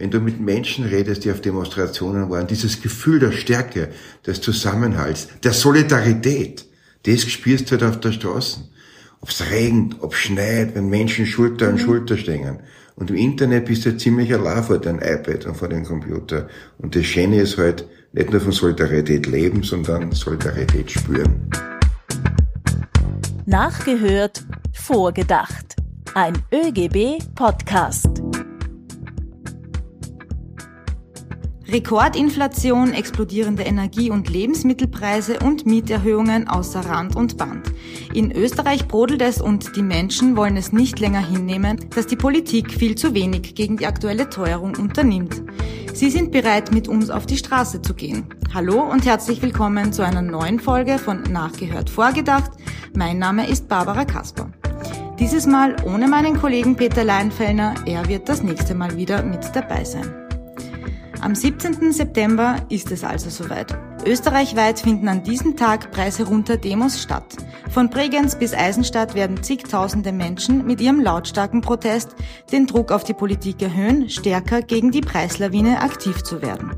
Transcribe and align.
Wenn 0.00 0.12
du 0.12 0.20
mit 0.20 0.38
Menschen 0.38 0.84
redest, 0.84 1.24
die 1.24 1.32
auf 1.32 1.40
Demonstrationen 1.40 2.30
waren, 2.30 2.46
dieses 2.46 2.80
Gefühl 2.80 3.18
der 3.18 3.32
Stärke, 3.32 3.88
des 4.24 4.40
Zusammenhalts, 4.40 5.26
der 5.42 5.52
Solidarität, 5.52 6.66
das 7.04 7.22
spürst 7.22 7.66
du 7.66 7.72
halt 7.72 7.82
auf 7.82 7.98
der 7.98 8.12
Straße. 8.12 8.60
Ob's 9.20 9.42
regnet, 9.50 9.96
ob's 10.00 10.18
schneit, 10.18 10.76
wenn 10.76 10.88
Menschen 10.88 11.26
Schulter 11.26 11.66
an 11.66 11.74
mhm. 11.74 11.78
Schulter 11.78 12.16
stehen. 12.16 12.60
Und 12.94 13.10
im 13.10 13.16
Internet 13.16 13.64
bist 13.64 13.86
du 13.86 13.96
ziemlich 13.96 14.32
allein 14.32 14.62
vor 14.62 14.78
deinem 14.78 15.00
iPad 15.00 15.46
und 15.46 15.56
vor 15.56 15.68
dem 15.68 15.84
Computer. 15.84 16.46
Und 16.78 16.94
das 16.94 17.04
Schöne 17.04 17.40
ist 17.40 17.58
halt, 17.58 17.84
nicht 18.12 18.30
nur 18.30 18.40
von 18.40 18.52
Solidarität 18.52 19.26
leben, 19.26 19.64
sondern 19.64 20.12
Solidarität 20.12 20.92
spüren. 20.92 21.50
Nachgehört, 23.46 24.44
vorgedacht. 24.72 25.74
Ein 26.14 26.34
ÖGB-Podcast. 26.52 28.22
Rekordinflation, 31.70 32.94
explodierende 32.94 33.62
Energie- 33.62 34.10
und 34.10 34.30
Lebensmittelpreise 34.30 35.40
und 35.40 35.66
Mieterhöhungen 35.66 36.48
außer 36.48 36.80
Rand 36.80 37.14
und 37.14 37.36
Band. 37.36 37.70
In 38.14 38.32
Österreich 38.32 38.88
brodelt 38.88 39.20
es 39.20 39.38
und 39.38 39.76
die 39.76 39.82
Menschen 39.82 40.34
wollen 40.34 40.56
es 40.56 40.72
nicht 40.72 40.98
länger 40.98 41.20
hinnehmen, 41.20 41.78
dass 41.94 42.06
die 42.06 42.16
Politik 42.16 42.72
viel 42.72 42.94
zu 42.94 43.12
wenig 43.12 43.54
gegen 43.54 43.76
die 43.76 43.86
aktuelle 43.86 44.30
Teuerung 44.30 44.76
unternimmt. 44.76 45.42
Sie 45.92 46.08
sind 46.08 46.32
bereit, 46.32 46.72
mit 46.72 46.88
uns 46.88 47.10
auf 47.10 47.26
die 47.26 47.36
Straße 47.36 47.82
zu 47.82 47.92
gehen. 47.92 48.24
Hallo 48.54 48.80
und 48.80 49.04
herzlich 49.04 49.42
willkommen 49.42 49.92
zu 49.92 50.02
einer 50.02 50.22
neuen 50.22 50.60
Folge 50.60 50.96
von 50.96 51.22
Nachgehört 51.24 51.90
Vorgedacht. 51.90 52.52
Mein 52.94 53.18
Name 53.18 53.46
ist 53.46 53.68
Barbara 53.68 54.06
Kasper. 54.06 54.50
Dieses 55.18 55.46
Mal 55.46 55.76
ohne 55.84 56.08
meinen 56.08 56.40
Kollegen 56.40 56.76
Peter 56.76 57.04
Leinfellner. 57.04 57.74
Er 57.84 58.08
wird 58.08 58.26
das 58.30 58.42
nächste 58.42 58.74
Mal 58.74 58.96
wieder 58.96 59.22
mit 59.22 59.54
dabei 59.54 59.84
sein. 59.84 60.27
Am 61.20 61.34
17. 61.34 61.92
September 61.92 62.64
ist 62.68 62.92
es 62.92 63.02
also 63.02 63.28
soweit. 63.28 63.76
Österreichweit 64.06 64.78
finden 64.78 65.08
an 65.08 65.24
diesem 65.24 65.56
Tag 65.56 65.90
Preise 65.90 66.24
runter 66.24 66.56
Demos 66.56 67.02
statt. 67.02 67.36
Von 67.70 67.90
Bregenz 67.90 68.38
bis 68.38 68.54
Eisenstadt 68.54 69.16
werden 69.16 69.42
zigtausende 69.42 70.12
Menschen 70.12 70.64
mit 70.64 70.80
ihrem 70.80 71.00
lautstarken 71.00 71.60
Protest 71.60 72.14
den 72.52 72.68
Druck 72.68 72.92
auf 72.92 73.02
die 73.02 73.14
Politik 73.14 73.60
erhöhen, 73.60 74.08
stärker 74.08 74.62
gegen 74.62 74.92
die 74.92 75.00
Preislawine 75.00 75.80
aktiv 75.80 76.22
zu 76.22 76.40
werden. 76.40 76.72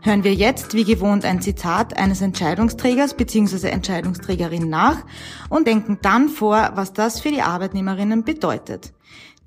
Hören 0.00 0.24
wir 0.24 0.32
jetzt 0.32 0.72
wie 0.72 0.84
gewohnt 0.84 1.26
ein 1.26 1.42
Zitat 1.42 1.98
eines 1.98 2.22
Entscheidungsträgers 2.22 3.14
bzw. 3.14 3.68
Entscheidungsträgerin 3.68 4.70
nach 4.70 5.04
und 5.50 5.66
denken 5.66 5.98
dann 6.00 6.30
vor, 6.30 6.70
was 6.74 6.94
das 6.94 7.20
für 7.20 7.30
die 7.30 7.42
Arbeitnehmerinnen 7.42 8.24
bedeutet. 8.24 8.94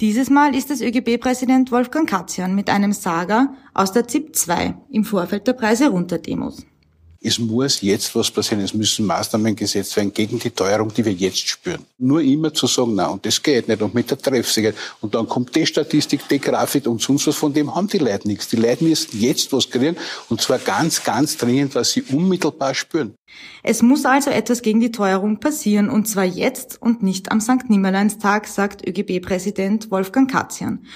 Dieses 0.02 0.32
Mal 0.32 0.56
ist 0.56 0.72
es 0.72 0.82
ÖGB-Präsident 0.82 1.72
Wolfgang 1.72 2.10
Katzian 2.10 2.56
mit 2.56 2.72
einem 2.72 2.92
Saga 2.92 3.54
aus 3.76 3.92
der 3.92 4.08
ZIP 4.08 4.36
2 4.36 4.74
im 4.90 5.06
Vorfeld 5.06 5.46
der 5.46 5.54
Preise 5.54 5.90
runter 5.90 6.18
Demos. 6.18 6.66
Es 7.24 7.38
muss 7.38 7.82
jetzt 7.82 8.16
was 8.16 8.32
passieren. 8.32 8.64
Es 8.64 8.74
müssen 8.74 9.06
Maßnahmen 9.06 9.56
gesetzt 9.56 9.96
werden 9.96 10.12
gegen 10.12 10.40
die 10.40 10.50
Teuerung, 10.50 10.92
die 10.92 11.06
wir 11.06 11.14
jetzt 11.14 11.48
spüren. 11.48 11.86
Nur 12.00 12.20
immer 12.22 12.52
zu 12.52 12.66
sagen, 12.66 12.96
na, 12.96 13.10
und 13.10 13.24
das 13.24 13.44
geht 13.44 13.68
nicht, 13.68 13.80
und 13.84 13.94
mit 13.94 14.10
der 14.10 14.18
Treffsicherheit. 14.18 14.76
Und 15.02 15.14
dann 15.14 15.28
kommt 15.28 15.56
die 15.56 15.68
Statistik, 15.68 16.28
die 16.28 16.40
Grafik 16.40 16.88
und 16.88 17.00
sonst 17.00 17.28
was, 17.28 17.36
von 17.36 17.54
dem 17.54 17.76
haben 17.76 17.88
die 17.88 18.00
Leute 18.00 18.28
nichts. 18.28 18.48
Die 18.48 18.56
Leute 18.56 18.84
müssen 18.84 19.20
jetzt 19.20 19.54
was 19.54 19.70
kriegen, 19.70 19.98
und 20.30 20.42
zwar 20.42 20.58
ganz, 20.58 21.04
ganz 21.04 21.38
dringend, 21.38 21.76
was 21.76 21.92
sie 21.92 22.02
unmittelbar 22.02 22.74
spüren. 22.74 23.14
Es 23.62 23.84
muss 23.84 24.04
also 24.04 24.32
etwas 24.32 24.64
gegen 24.64 24.80
die 24.80 24.92
Teuerung 24.92 25.40
passieren, 25.40 25.92
und 25.92 26.08
zwar 26.08 26.26
jetzt 26.26 26.82
und 26.82 27.04
nicht 27.04 27.32
am 27.32 27.40
St. 27.40 27.70
Nimmerleinstag, 27.70 28.48
sagt 28.48 28.88
ÖGB-Präsident 28.88 29.92
Wolfgang 29.92 30.30
Katzian. 30.30 30.88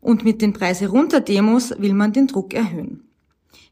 Und 0.00 0.24
mit 0.24 0.42
den 0.42 0.52
Preise 0.52 0.86
runter 0.86 1.20
Demos 1.20 1.74
will 1.76 1.94
man 1.94 2.12
den 2.12 2.28
Druck 2.28 2.54
erhöhen. 2.54 3.11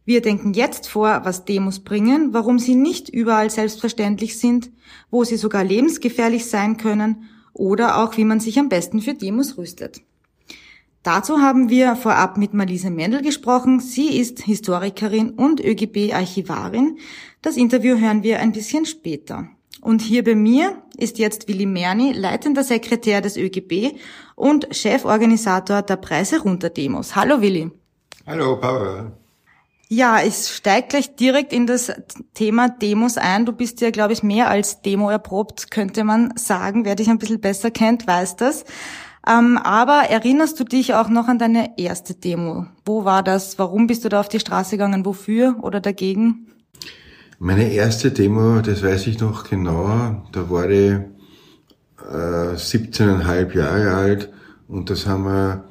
Wir 0.04 0.22
denken 0.22 0.54
jetzt 0.54 0.88
vor, 0.88 1.20
was 1.24 1.44
Demos 1.44 1.80
bringen, 1.80 2.32
warum 2.32 2.58
sie 2.58 2.74
nicht 2.74 3.08
überall 3.08 3.50
selbstverständlich 3.50 4.38
sind, 4.38 4.70
wo 5.10 5.24
sie 5.24 5.36
sogar 5.36 5.62
lebensgefährlich 5.62 6.46
sein 6.46 6.76
können 6.76 7.28
oder 7.52 8.02
auch 8.02 8.16
wie 8.16 8.24
man 8.24 8.40
sich 8.40 8.58
am 8.58 8.68
besten 8.68 9.00
für 9.00 9.14
Demos 9.14 9.58
rüstet. 9.58 10.00
Dazu 11.02 11.38
haben 11.38 11.70
wir 11.70 11.96
vorab 11.96 12.36
mit 12.36 12.52
Malise 12.52 12.90
Mendel 12.90 13.22
gesprochen. 13.22 13.80
Sie 13.80 14.18
ist 14.18 14.40
Historikerin 14.40 15.30
und 15.30 15.60
ÖGB-Archivarin. 15.60 16.98
Das 17.40 17.56
Interview 17.56 17.96
hören 17.96 18.22
wir 18.22 18.40
ein 18.40 18.52
bisschen 18.52 18.84
später. 18.84 19.48
Und 19.80 20.02
hier 20.02 20.22
bei 20.22 20.34
mir 20.34 20.82
ist 20.98 21.18
jetzt 21.18 21.48
Willi 21.48 21.64
Merni, 21.64 22.12
leitender 22.12 22.64
Sekretär 22.64 23.22
des 23.22 23.38
ÖGB 23.38 23.96
und 24.36 24.68
Cheforganisator 24.74 25.80
der 25.80 25.96
Preise 25.96 26.40
runter 26.42 26.68
Demos. 26.68 27.16
Hallo 27.16 27.40
Willi. 27.40 27.70
Hallo 28.26 28.60
Paula. 28.60 29.19
Ja, 29.92 30.22
ich 30.24 30.46
steige 30.46 30.86
gleich 30.86 31.16
direkt 31.16 31.52
in 31.52 31.66
das 31.66 31.90
Thema 32.32 32.68
Demos 32.68 33.18
ein. 33.18 33.44
Du 33.44 33.50
bist 33.50 33.80
ja, 33.80 33.90
glaube 33.90 34.12
ich, 34.12 34.22
mehr 34.22 34.48
als 34.48 34.82
Demo 34.82 35.10
erprobt, 35.10 35.72
könnte 35.72 36.04
man 36.04 36.32
sagen. 36.36 36.84
Wer 36.84 36.94
dich 36.94 37.10
ein 37.10 37.18
bisschen 37.18 37.40
besser 37.40 37.72
kennt, 37.72 38.06
weiß 38.06 38.36
das. 38.36 38.64
Ähm, 39.26 39.58
aber 39.58 40.04
erinnerst 40.08 40.60
du 40.60 40.64
dich 40.64 40.94
auch 40.94 41.08
noch 41.08 41.26
an 41.26 41.40
deine 41.40 41.76
erste 41.76 42.14
Demo? 42.14 42.66
Wo 42.84 43.04
war 43.04 43.24
das? 43.24 43.58
Warum 43.58 43.88
bist 43.88 44.04
du 44.04 44.08
da 44.08 44.20
auf 44.20 44.28
die 44.28 44.38
Straße 44.38 44.76
gegangen? 44.76 45.04
Wofür 45.04 45.56
oder 45.60 45.80
dagegen? 45.80 46.46
Meine 47.40 47.72
erste 47.72 48.12
Demo, 48.12 48.60
das 48.60 48.84
weiß 48.84 49.08
ich 49.08 49.18
noch 49.18 49.42
genau. 49.42 50.22
Da 50.30 50.48
war 50.50 50.70
ich 50.70 50.92
äh, 51.98 52.54
17,5 52.54 53.56
Jahre 53.56 53.92
alt 53.92 54.32
und 54.68 54.88
das 54.88 55.08
haben 55.08 55.24
wir 55.24 55.64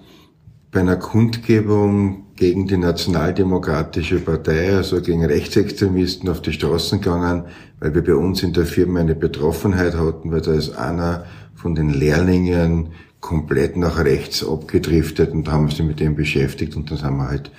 bei 0.72 0.82
einer 0.82 0.98
Kundgebung 0.98 2.26
gegen 2.40 2.68
die 2.68 2.78
Nationaldemokratische 2.78 4.20
Partei, 4.20 4.74
also 4.74 5.02
gegen 5.02 5.26
Rechtsextremisten 5.26 6.30
auf 6.30 6.42
die 6.42 6.54
Straßen 6.54 7.02
gegangen, 7.02 7.44
weil 7.82 7.94
wir 7.94 8.02
bei 8.02 8.16
uns 8.16 8.44
in 8.44 8.54
der 8.54 8.66
Firma 8.66 9.02
eine 9.02 9.14
Betroffenheit 9.14 9.96
hatten, 9.96 10.32
weil 10.32 10.40
da 10.40 10.54
ist 10.54 10.70
einer 10.70 11.26
von 11.54 11.76
den 11.76 11.90
Lehrlingen 11.90 12.94
komplett 13.20 13.76
nach 13.76 14.00
rechts 14.00 14.42
abgedriftet 14.48 15.34
und 15.34 15.52
haben 15.52 15.66
wir 15.66 15.72
uns 15.72 15.80
mit 15.80 16.00
dem 16.00 16.16
beschäftigt 16.16 16.78
und 16.78 16.90
dann 16.90 17.02
haben 17.02 17.18
wir 17.18 17.28
halt 17.28 17.52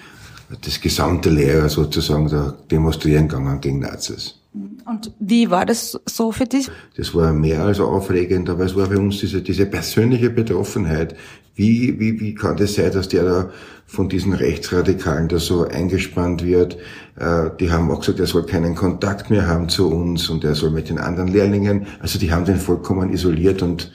das 0.64 0.80
gesamte 0.80 1.28
Lehrer 1.28 1.68
sozusagen 1.68 2.30
da 2.30 2.54
demonstrieren 2.70 3.28
gegangen 3.28 3.60
gegen 3.60 3.80
Nazis. 3.80 4.36
Und 4.52 5.12
wie 5.20 5.50
war 5.50 5.66
das 5.66 6.00
so 6.06 6.32
für 6.32 6.46
dich? 6.46 6.68
Das 6.96 7.14
war 7.14 7.32
mehr 7.32 7.62
als 7.62 7.78
aufregend, 7.78 8.48
aber 8.48 8.64
es 8.64 8.74
war 8.74 8.86
für 8.86 8.98
uns 8.98 9.20
diese, 9.20 9.42
diese 9.42 9.66
persönliche 9.66 10.30
Betroffenheit. 10.30 11.14
Wie, 11.54 11.98
wie, 11.98 12.20
wie 12.20 12.34
kann 12.34 12.56
das 12.56 12.74
sein, 12.74 12.92
dass 12.92 13.08
der 13.08 13.24
da 13.24 13.50
von 13.86 14.08
diesen 14.08 14.32
Rechtsradikalen 14.32 15.28
da 15.28 15.38
so 15.38 15.66
eingespannt 15.66 16.44
wird? 16.44 16.78
Äh, 17.16 17.50
die 17.58 17.70
haben 17.70 17.90
auch 17.90 18.00
gesagt, 18.00 18.20
er 18.20 18.26
soll 18.26 18.46
keinen 18.46 18.74
Kontakt 18.74 19.30
mehr 19.30 19.46
haben 19.46 19.68
zu 19.68 19.90
uns 19.90 20.28
und 20.30 20.44
er 20.44 20.54
soll 20.54 20.70
mit 20.70 20.88
den 20.88 20.98
anderen 20.98 21.28
Lehrlingen, 21.28 21.86
also 21.98 22.18
die 22.18 22.32
haben 22.32 22.44
den 22.44 22.56
vollkommen 22.56 23.12
isoliert 23.12 23.62
und 23.62 23.92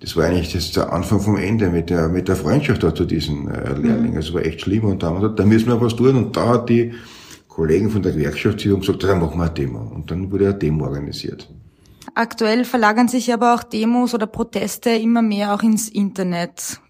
das 0.00 0.16
war 0.16 0.26
eigentlich 0.26 0.52
das 0.52 0.70
der 0.70 0.92
Anfang 0.92 1.20
vom 1.20 1.36
Ende 1.36 1.70
mit 1.70 1.90
der, 1.90 2.08
mit 2.08 2.28
der 2.28 2.36
Freundschaft 2.36 2.82
da 2.82 2.94
zu 2.94 3.04
diesen 3.04 3.48
äh, 3.48 3.74
Lehrlingen. 3.74 4.16
Also 4.16 4.34
war 4.34 4.44
echt 4.44 4.60
schlimm 4.60 4.84
und 4.84 5.02
da 5.02 5.08
haben 5.08 5.16
wir 5.16 5.22
gesagt, 5.22 5.40
da 5.40 5.44
müssen 5.44 5.68
wir 5.68 5.80
was 5.80 5.96
tun 5.96 6.14
und 6.14 6.36
da 6.36 6.48
hat 6.48 6.68
die 6.68 6.92
Kollegen 7.48 7.90
von 7.90 8.02
der 8.02 8.12
Gewerkschaftsführung 8.12 8.80
gesagt, 8.80 9.02
dann 9.02 9.18
machen 9.18 9.38
wir 9.38 9.46
eine 9.46 9.54
Demo. 9.54 9.80
Und 9.80 10.10
dann 10.10 10.30
wurde 10.30 10.44
eine 10.44 10.54
Demo 10.54 10.84
organisiert. 10.84 11.50
Aktuell 12.14 12.64
verlagern 12.64 13.08
sich 13.08 13.32
aber 13.34 13.54
auch 13.54 13.64
Demos 13.64 14.14
oder 14.14 14.28
Proteste 14.28 14.90
immer 14.90 15.22
mehr 15.22 15.52
auch 15.52 15.64
ins 15.64 15.88
Internet. 15.88 16.80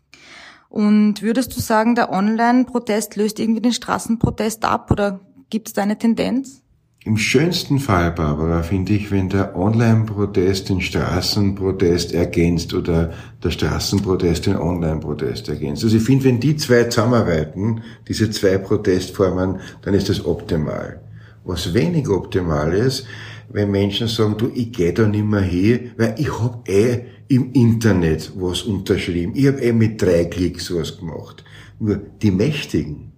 Und 0.68 1.22
würdest 1.22 1.56
du 1.56 1.60
sagen, 1.60 1.94
der 1.94 2.10
Online-Protest 2.10 3.16
löst 3.16 3.40
irgendwie 3.40 3.62
den 3.62 3.72
Straßenprotest 3.72 4.64
ab 4.64 4.90
oder 4.90 5.20
gibt 5.50 5.68
es 5.68 5.74
da 5.74 5.82
eine 5.82 5.98
Tendenz? 5.98 6.62
Im 7.04 7.16
schönsten 7.16 7.78
Fall, 7.78 8.10
Barbara, 8.10 8.62
finde 8.62 8.92
ich, 8.92 9.10
wenn 9.10 9.30
der 9.30 9.56
Online-Protest 9.56 10.68
den 10.68 10.82
Straßenprotest 10.82 12.12
ergänzt 12.12 12.74
oder 12.74 13.12
der 13.42 13.50
Straßenprotest 13.50 14.46
den 14.46 14.56
Online-Protest 14.56 15.48
ergänzt. 15.48 15.84
Also 15.84 15.96
ich 15.96 16.02
finde, 16.02 16.24
wenn 16.24 16.40
die 16.40 16.56
zwei 16.56 16.84
zusammenarbeiten, 16.84 17.82
diese 18.08 18.30
zwei 18.30 18.58
Protestformen, 18.58 19.60
dann 19.80 19.94
ist 19.94 20.10
das 20.10 20.26
optimal. 20.26 21.00
Was 21.44 21.72
wenig 21.72 22.10
optimal 22.10 22.74
ist, 22.74 23.06
wenn 23.48 23.70
Menschen 23.70 24.08
sagen, 24.08 24.36
du, 24.36 24.50
ich 24.52 24.72
gehe 24.72 24.92
da 24.92 25.06
nicht 25.06 25.24
mehr 25.24 25.40
hin, 25.40 25.92
weil 25.96 26.14
ich 26.18 26.30
hab 26.38 26.68
eh 26.68 27.06
im 27.28 27.52
Internet 27.52 28.32
was 28.36 28.62
unterschrieben. 28.62 29.32
Ich 29.34 29.46
hab 29.46 29.60
eh 29.60 29.72
mit 29.72 30.00
drei 30.00 30.24
Klicks 30.24 30.74
was 30.74 30.98
gemacht. 30.98 31.44
Nur 31.78 31.96
die 31.96 32.30
Mächtigen, 32.30 33.12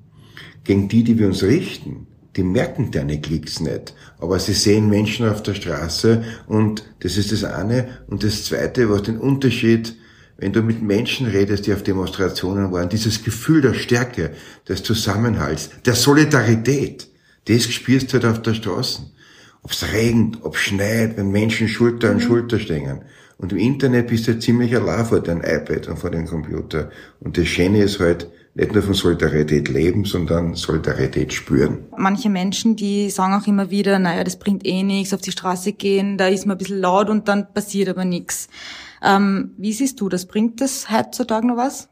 gegen 0.65 0.89
die, 0.89 1.05
die 1.05 1.19
wir 1.19 1.27
uns 1.29 1.43
richten, 1.43 2.07
die 2.37 2.43
merken 2.43 2.91
deine 2.91 3.21
Klicks 3.21 3.61
nicht. 3.61 3.95
Aber 4.19 4.39
sie 4.39 4.53
sehen 4.53 4.89
Menschen 4.89 5.29
auf 5.29 5.43
der 5.43 5.55
Straße 5.55 6.23
und 6.47 6.85
das 7.01 7.17
ist 7.17 7.33
das 7.33 7.45
eine. 7.45 8.01
Und 8.09 8.23
das 8.25 8.45
zweite, 8.45 8.91
was 8.91 9.03
den 9.03 9.19
Unterschied, 9.19 9.97
wenn 10.37 10.53
du 10.53 10.62
mit 10.62 10.83
Menschen 10.83 11.27
redest, 11.27 11.67
die 11.67 11.73
auf 11.73 11.83
Demonstrationen 11.83 12.73
waren, 12.73 12.89
dieses 12.89 13.23
Gefühl 13.23 13.61
der 13.61 13.75
Stärke, 13.75 14.33
des 14.69 14.83
Zusammenhalts, 14.83 15.71
der 15.85 15.95
Solidarität, 15.95 17.09
das 17.47 17.65
spürst 17.65 18.09
du 18.09 18.15
halt 18.15 18.25
auf 18.25 18.43
der 18.43 18.55
Straße. 18.55 19.03
Ob's 19.62 19.85
regnet, 19.93 20.39
ob's 20.43 20.61
schneit, 20.61 21.17
wenn 21.17 21.31
Menschen 21.31 21.69
Schulter 21.69 22.11
an 22.11 22.17
mhm. 22.17 22.21
Schulter 22.21 22.59
stehen. 22.59 23.03
Und 23.41 23.53
im 23.53 23.59
Internet 23.59 24.09
bist 24.09 24.29
du 24.29 24.39
ziemlich 24.39 24.77
allein 24.77 25.07
vor 25.07 25.21
deinem 25.21 25.41
iPad 25.41 25.89
und 25.89 25.99
vor 25.99 26.11
dem 26.11 26.27
Computer. 26.27 26.91
Und 27.21 27.39
das 27.39 27.49
Schöne 27.49 27.83
ist 27.83 27.99
halt, 27.99 28.29
nicht 28.55 28.75
nur 28.75 28.83
von 28.83 28.95
Solidarität 28.95 29.69
leben, 29.69 30.05
sondern 30.05 30.55
Solidarität 30.55 31.33
spüren. 31.33 31.85
Manche 31.97 32.29
Menschen, 32.29 32.77
die 32.77 33.09
sagen 33.09 33.33
auch 33.33 33.47
immer 33.47 33.71
wieder, 33.71 33.99
naja, 33.99 34.25
das 34.25 34.39
bringt 34.39 34.67
eh 34.67 34.83
nichts, 34.83 35.15
auf 35.15 35.21
die 35.21 35.31
Straße 35.31 35.73
gehen, 35.73 36.19
da 36.19 36.27
ist 36.27 36.47
man 36.47 36.57
ein 36.57 36.59
bisschen 36.59 36.81
laut 36.81 37.09
und 37.09 37.29
dann 37.29 37.53
passiert 37.55 37.89
aber 37.89 38.05
nichts. 38.05 38.49
Ähm, 39.03 39.53
wie 39.57 39.73
siehst 39.73 40.01
du 40.01 40.09
das? 40.09 40.27
Bringt 40.27 40.61
das 40.61 40.91
heutzutage 40.91 41.47
noch 41.47 41.57
was? 41.57 41.89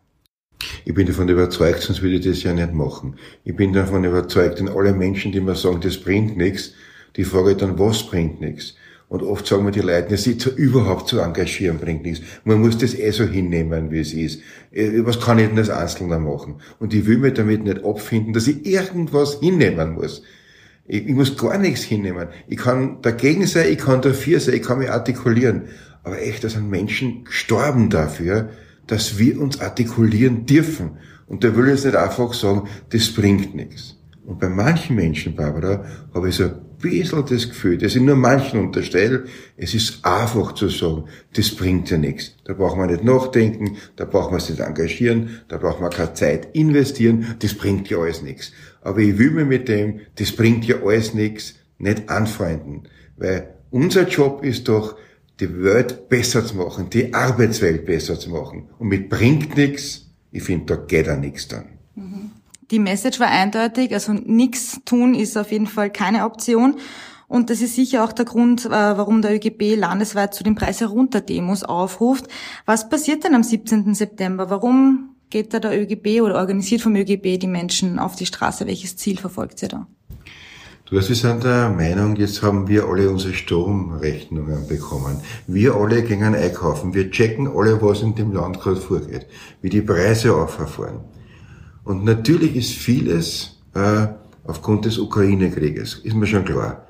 Ich 0.84 0.92
bin 0.92 1.06
davon 1.06 1.28
überzeugt, 1.28 1.80
sonst 1.80 2.02
würde 2.02 2.16
ich 2.16 2.26
das 2.26 2.42
ja 2.42 2.52
nicht 2.52 2.74
machen. 2.74 3.16
Ich 3.44 3.54
bin 3.54 3.72
davon 3.72 4.04
überzeugt, 4.04 4.58
denn 4.58 4.68
alle 4.68 4.92
Menschen, 4.92 5.30
die 5.30 5.40
mir 5.40 5.54
sagen, 5.54 5.80
das 5.80 5.96
bringt 5.96 6.36
nichts, 6.36 6.72
die 7.16 7.24
frage 7.24 7.52
ich 7.52 7.56
dann, 7.56 7.78
was 7.78 8.02
bringt 8.02 8.40
nichts? 8.40 8.74
Und 9.08 9.22
oft 9.22 9.46
sagen 9.46 9.64
mir 9.64 9.70
die 9.70 9.80
Leute, 9.80 10.16
sich 10.18 10.38
zu, 10.38 10.50
überhaupt 10.50 11.08
zu 11.08 11.18
engagieren 11.20 11.78
bringt 11.78 12.02
nichts. 12.02 12.24
Man 12.44 12.60
muss 12.60 12.76
das 12.76 12.94
eh 12.94 13.10
so 13.10 13.24
hinnehmen, 13.24 13.90
wie 13.90 14.00
es 14.00 14.12
ist. 14.12 14.42
Äh, 14.70 15.04
was 15.06 15.18
kann 15.18 15.38
ich 15.38 15.48
denn 15.48 15.58
als 15.58 15.70
Einzelner 15.70 16.18
machen? 16.18 16.56
Und 16.78 16.92
ich 16.92 17.06
will 17.06 17.16
mir 17.16 17.32
damit 17.32 17.64
nicht 17.64 17.84
abfinden, 17.84 18.34
dass 18.34 18.46
ich 18.46 18.66
irgendwas 18.66 19.38
hinnehmen 19.40 19.94
muss. 19.94 20.22
Ich, 20.86 21.06
ich 21.06 21.14
muss 21.14 21.38
gar 21.38 21.56
nichts 21.56 21.82
hinnehmen. 21.82 22.28
Ich 22.48 22.58
kann 22.58 23.00
dagegen 23.00 23.46
sein, 23.46 23.72
ich 23.72 23.78
kann 23.78 24.02
dafür 24.02 24.40
sein, 24.40 24.56
ich 24.56 24.62
kann 24.62 24.78
mich 24.78 24.90
artikulieren. 24.90 25.62
Aber 26.02 26.20
echt, 26.20 26.44
da 26.44 26.50
sind 26.50 26.68
Menschen 26.68 27.24
gestorben 27.24 27.88
dafür, 27.88 28.50
dass 28.86 29.18
wir 29.18 29.40
uns 29.40 29.60
artikulieren 29.60 30.44
dürfen. 30.44 30.98
Und 31.26 31.44
da 31.44 31.56
will 31.56 31.66
ich 31.66 31.72
jetzt 31.72 31.84
nicht 31.86 31.96
einfach 31.96 32.34
sagen, 32.34 32.68
das 32.90 33.12
bringt 33.12 33.54
nichts. 33.54 33.96
Und 34.26 34.38
bei 34.38 34.50
manchen 34.50 34.96
Menschen, 34.96 35.34
Barbara, 35.34 35.84
habe 36.12 36.28
ich 36.28 36.34
so 36.34 36.50
bisschen 36.78 37.24
das 37.26 37.48
Gefühl, 37.48 37.78
dass 37.78 37.94
ich 37.94 38.02
nur 38.02 38.16
manchen 38.16 38.60
unterstelle, 38.60 39.24
es 39.56 39.74
ist 39.74 40.04
einfach 40.04 40.52
zu 40.52 40.68
sagen, 40.68 41.04
das 41.34 41.50
bringt 41.54 41.90
ja 41.90 41.98
nichts. 41.98 42.34
Da 42.44 42.54
braucht 42.54 42.76
man 42.76 42.90
nicht 42.90 43.04
nachdenken, 43.04 43.76
da 43.96 44.04
braucht 44.04 44.30
man 44.30 44.40
sich 44.40 44.50
nicht 44.50 44.60
engagieren, 44.60 45.40
da 45.48 45.58
braucht 45.58 45.80
man 45.80 45.90
keine 45.90 46.14
Zeit 46.14 46.48
investieren, 46.54 47.36
das 47.40 47.54
bringt 47.54 47.90
ja 47.90 47.98
alles 47.98 48.22
nichts. 48.22 48.52
Aber 48.80 48.98
ich 49.00 49.18
will 49.18 49.30
mir 49.30 49.44
mit 49.44 49.68
dem, 49.68 50.00
das 50.16 50.32
bringt 50.32 50.66
ja 50.66 50.76
alles 50.84 51.14
nichts, 51.14 51.54
nicht 51.78 52.08
anfreunden. 52.08 52.88
Weil 53.16 53.54
unser 53.70 54.08
Job 54.08 54.44
ist 54.44 54.68
doch, 54.68 54.96
die 55.40 55.62
Welt 55.62 56.08
besser 56.08 56.44
zu 56.44 56.56
machen, 56.56 56.90
die 56.90 57.14
Arbeitswelt 57.14 57.86
besser 57.86 58.18
zu 58.18 58.30
machen. 58.30 58.68
Und 58.78 58.88
mit 58.88 59.08
bringt 59.08 59.56
nichts, 59.56 60.06
ich 60.32 60.42
finde, 60.42 60.74
da 60.74 60.76
geht 60.76 61.08
auch 61.08 61.18
nichts 61.18 61.48
dann. 61.48 61.77
Die 62.70 62.78
Message 62.78 63.18
war 63.18 63.28
eindeutig, 63.28 63.94
also 63.94 64.12
nichts 64.12 64.80
tun 64.84 65.14
ist 65.14 65.38
auf 65.38 65.52
jeden 65.52 65.66
Fall 65.66 65.90
keine 65.90 66.24
Option. 66.24 66.76
Und 67.26 67.50
das 67.50 67.60
ist 67.60 67.74
sicher 67.74 68.04
auch 68.04 68.12
der 68.12 68.24
Grund, 68.24 68.66
äh, 68.66 68.70
warum 68.70 69.22
der 69.22 69.34
ÖGB 69.34 69.76
landesweit 69.76 70.34
zu 70.34 70.44
den 70.44 70.54
Preis 70.54 70.80
herunter 70.80 71.20
Demos 71.20 71.62
aufruft. 71.62 72.26
Was 72.66 72.88
passiert 72.88 73.24
denn 73.24 73.34
am 73.34 73.42
17. 73.42 73.94
September? 73.94 74.50
Warum 74.50 75.14
geht 75.30 75.52
da 75.52 75.60
der 75.60 75.78
ÖGB 75.78 76.22
oder 76.22 76.36
organisiert 76.36 76.80
vom 76.80 76.96
ÖGB 76.96 77.38
die 77.38 77.46
Menschen 77.46 77.98
auf 77.98 78.16
die 78.16 78.26
Straße? 78.26 78.66
Welches 78.66 78.96
Ziel 78.96 79.18
verfolgt 79.18 79.62
ihr 79.62 79.68
da? 79.68 79.86
Du, 80.86 80.96
wir 80.96 81.02
sind 81.02 81.44
der 81.44 81.68
Meinung, 81.68 82.16
jetzt 82.16 82.42
haben 82.42 82.66
wir 82.66 82.84
alle 82.84 83.10
unsere 83.10 83.34
Stromrechnungen 83.34 84.66
bekommen. 84.66 85.20
Wir 85.46 85.74
alle 85.74 86.02
gehen 86.02 86.34
einkaufen. 86.34 86.94
Wir 86.94 87.10
checken 87.10 87.46
alle, 87.46 87.80
was 87.82 88.00
in 88.00 88.14
dem 88.14 88.32
Land 88.32 88.58
gerade 88.58 88.80
vorgeht. 88.80 89.26
Wie 89.60 89.68
die 89.68 89.82
Preise 89.82 90.34
auffahren. 90.34 91.00
Und 91.88 92.04
natürlich 92.04 92.54
ist 92.54 92.72
vieles 92.72 93.62
äh, 93.72 94.08
aufgrund 94.44 94.84
des 94.84 94.98
Ukraine-Krieges, 94.98 96.00
ist 96.04 96.14
mir 96.14 96.26
schon 96.26 96.44
klar. 96.44 96.86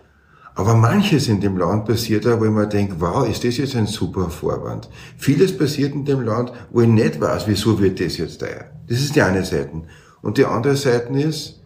Aber 0.57 0.75
manches 0.75 1.29
in 1.29 1.41
dem 1.41 1.57
Land 1.57 1.85
passiert 1.85 2.25
da, 2.25 2.41
wo 2.41 2.47
ich 2.47 2.51
mir 2.51 2.67
denke, 2.67 2.97
wow, 2.99 3.25
ist 3.25 3.45
das 3.45 3.59
jetzt 3.59 3.77
ein 3.77 3.87
super 3.87 4.29
Vorwand. 4.29 4.91
Vieles 5.17 5.57
passiert 5.57 5.95
in 5.95 6.05
dem 6.05 6.23
Land, 6.23 6.53
wo 6.73 6.81
ich 6.81 6.89
nicht 6.89 7.21
weiß, 7.21 7.47
wieso 7.47 7.79
wird 7.79 8.01
das 8.01 8.17
jetzt 8.17 8.41
teuer. 8.41 8.73
Das 8.89 8.99
ist 8.99 9.15
die 9.15 9.23
eine 9.23 9.45
Seite. 9.45 9.83
Und 10.21 10.37
die 10.37 10.47
andere 10.47 10.75
Seite 10.75 11.17
ist, 11.17 11.61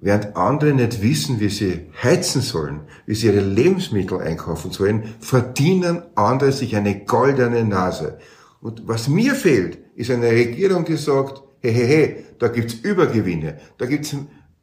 während 0.00 0.34
andere 0.36 0.72
nicht 0.72 1.02
wissen, 1.02 1.38
wie 1.38 1.50
sie 1.50 1.86
heizen 2.02 2.42
sollen, 2.42 2.80
wie 3.06 3.14
sie 3.14 3.28
ihre 3.28 3.42
Lebensmittel 3.42 4.18
einkaufen 4.18 4.72
sollen, 4.72 5.04
verdienen 5.20 6.02
andere 6.16 6.50
sich 6.50 6.74
eine 6.74 7.04
goldene 7.04 7.64
Nase. 7.64 8.18
Und 8.60 8.88
was 8.88 9.06
mir 9.06 9.36
fehlt, 9.36 9.78
ist 9.94 10.10
eine 10.10 10.30
Regierung, 10.30 10.84
die 10.84 10.96
sagt, 10.96 11.44
hey, 11.60 11.72
hey, 11.72 11.86
hey, 11.86 12.24
da 12.38 12.48
gibt's 12.48 12.74
Übergewinne, 12.74 13.58
da 13.78 13.86
gibt's 13.86 14.14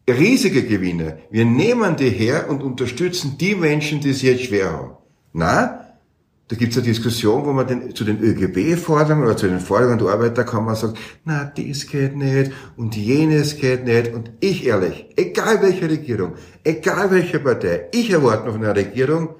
riesige 0.09 0.63
Gewinne. 0.63 1.19
Wir 1.29 1.45
nehmen 1.45 1.95
die 1.95 2.09
her 2.09 2.49
und 2.49 2.63
unterstützen 2.63 3.37
die 3.37 3.55
Menschen, 3.55 3.99
die 3.99 4.11
es 4.11 4.21
jetzt 4.21 4.43
schwer 4.43 4.71
haben. 4.71 4.91
Na, 5.33 5.87
da 6.47 6.55
gibt's 6.55 6.77
eine 6.77 6.85
Diskussion, 6.85 7.45
wo 7.45 7.51
man 7.51 7.67
den, 7.67 7.93
zu 7.93 8.05
den 8.05 8.21
ÖGB 8.21 8.79
fordern 8.79 9.21
oder 9.21 9.35
zu 9.35 9.47
den 9.47 9.59
Forderungen 9.59 9.99
der 9.99 10.07
Arbeiter 10.07 10.45
kann 10.45 10.63
man 10.63 10.75
sagen, 10.75 10.93
na, 11.25 11.43
das 11.43 11.87
geht 11.87 12.15
nicht 12.15 12.51
und 12.77 12.95
jenes 12.95 13.57
geht 13.57 13.83
nicht. 13.83 14.13
Und 14.13 14.31
ich 14.39 14.65
ehrlich, 14.65 15.07
egal 15.17 15.61
welche 15.61 15.89
Regierung, 15.89 16.35
egal 16.63 17.11
welche 17.11 17.39
Partei, 17.39 17.87
ich 17.91 18.09
erwarte 18.11 18.47
noch 18.47 18.55
eine 18.55 18.73
Regierung, 18.73 19.35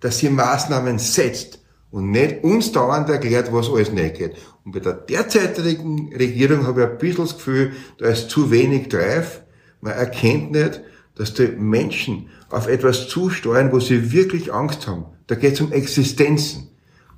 dass 0.00 0.18
sie 0.18 0.28
Maßnahmen 0.28 0.98
setzt, 0.98 1.59
und 1.90 2.10
nicht 2.10 2.44
uns 2.44 2.72
dauernd 2.72 3.08
erklärt, 3.08 3.52
was 3.52 3.68
alles 3.68 3.92
nicht 3.92 4.16
geht. 4.16 4.36
Und 4.64 4.72
bei 4.72 4.80
der 4.80 4.94
derzeitigen 4.94 6.14
Regierung 6.14 6.66
habe 6.66 6.82
ich 6.82 6.88
ein 6.88 6.98
bisschen 6.98 7.24
das 7.24 7.36
Gefühl, 7.36 7.72
da 7.98 8.06
ist 8.06 8.30
zu 8.30 8.50
wenig 8.50 8.88
Drive. 8.88 9.42
Man 9.80 9.94
erkennt 9.94 10.52
nicht, 10.52 10.80
dass 11.16 11.34
die 11.34 11.48
Menschen 11.48 12.28
auf 12.48 12.68
etwas 12.68 13.08
zusteuern, 13.08 13.72
wo 13.72 13.80
sie 13.80 14.12
wirklich 14.12 14.52
Angst 14.52 14.86
haben. 14.86 15.06
Da 15.26 15.34
geht 15.34 15.54
es 15.54 15.60
um 15.60 15.72
Existenzen. 15.72 16.68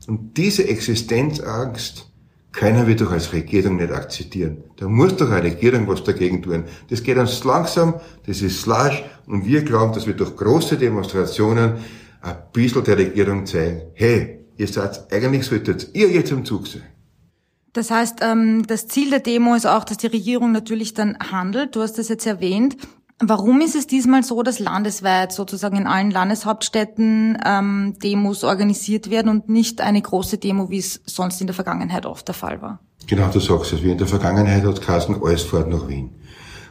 Und 0.06 0.36
diese 0.36 0.66
Existenzangst 0.66 2.10
können 2.52 2.86
wir 2.86 2.96
doch 2.96 3.12
als 3.12 3.32
Regierung 3.32 3.76
nicht 3.76 3.92
akzeptieren. 3.92 4.64
Da 4.76 4.88
muss 4.88 5.16
doch 5.16 5.30
eine 5.30 5.44
Regierung 5.44 5.88
was 5.88 6.04
dagegen 6.04 6.42
tun. 6.42 6.64
Das 6.90 7.02
geht 7.02 7.16
uns 7.16 7.42
langsam, 7.44 7.94
das 8.26 8.42
ist 8.42 8.60
slash, 8.60 9.02
und 9.26 9.46
wir 9.46 9.62
glauben, 9.62 9.94
dass 9.94 10.06
wir 10.06 10.14
durch 10.14 10.36
große 10.36 10.76
Demonstrationen 10.76 11.74
ein 12.20 12.36
bisschen 12.52 12.84
der 12.84 12.98
Regierung 12.98 13.46
zeigen, 13.46 13.82
hey, 13.94 14.41
ihr 14.62 14.68
seid, 14.68 15.12
eigentlich 15.12 15.44
solltet 15.44 15.90
ihr 15.92 16.08
jetzt 16.10 16.30
im 16.30 16.44
Zug 16.44 16.66
sein. 16.66 16.82
Das 17.72 17.90
heißt, 17.90 18.20
ähm, 18.22 18.66
das 18.66 18.86
Ziel 18.86 19.10
der 19.10 19.20
Demo 19.20 19.54
ist 19.54 19.66
auch, 19.66 19.84
dass 19.84 19.96
die 19.98 20.06
Regierung 20.06 20.52
natürlich 20.52 20.94
dann 20.94 21.18
handelt. 21.18 21.74
Du 21.74 21.80
hast 21.82 21.98
das 21.98 22.08
jetzt 22.08 22.26
erwähnt. 22.26 22.76
Warum 23.18 23.60
ist 23.60 23.76
es 23.76 23.86
diesmal 23.86 24.22
so, 24.24 24.42
dass 24.42 24.58
landesweit 24.58 25.32
sozusagen 25.32 25.76
in 25.76 25.86
allen 25.86 26.10
Landeshauptstädten 26.10 27.38
ähm, 27.44 27.94
Demos 28.02 28.42
organisiert 28.44 29.10
werden 29.10 29.28
und 29.28 29.48
nicht 29.48 29.80
eine 29.80 30.02
große 30.02 30.38
Demo, 30.38 30.70
wie 30.70 30.78
es 30.78 31.00
sonst 31.06 31.40
in 31.40 31.46
der 31.46 31.54
Vergangenheit 31.54 32.04
oft 32.04 32.26
der 32.26 32.34
Fall 32.34 32.60
war? 32.60 32.80
Genau, 33.06 33.28
du 33.28 33.40
sagst 33.40 33.72
es. 33.72 33.82
Wie 33.82 33.92
in 33.92 33.98
der 33.98 34.06
Vergangenheit 34.06 34.64
hat 34.64 34.82
Kassen 34.82 35.16
alles 35.22 35.42
fährt 35.42 35.68
nach 35.68 35.88
Wien. 35.88 36.10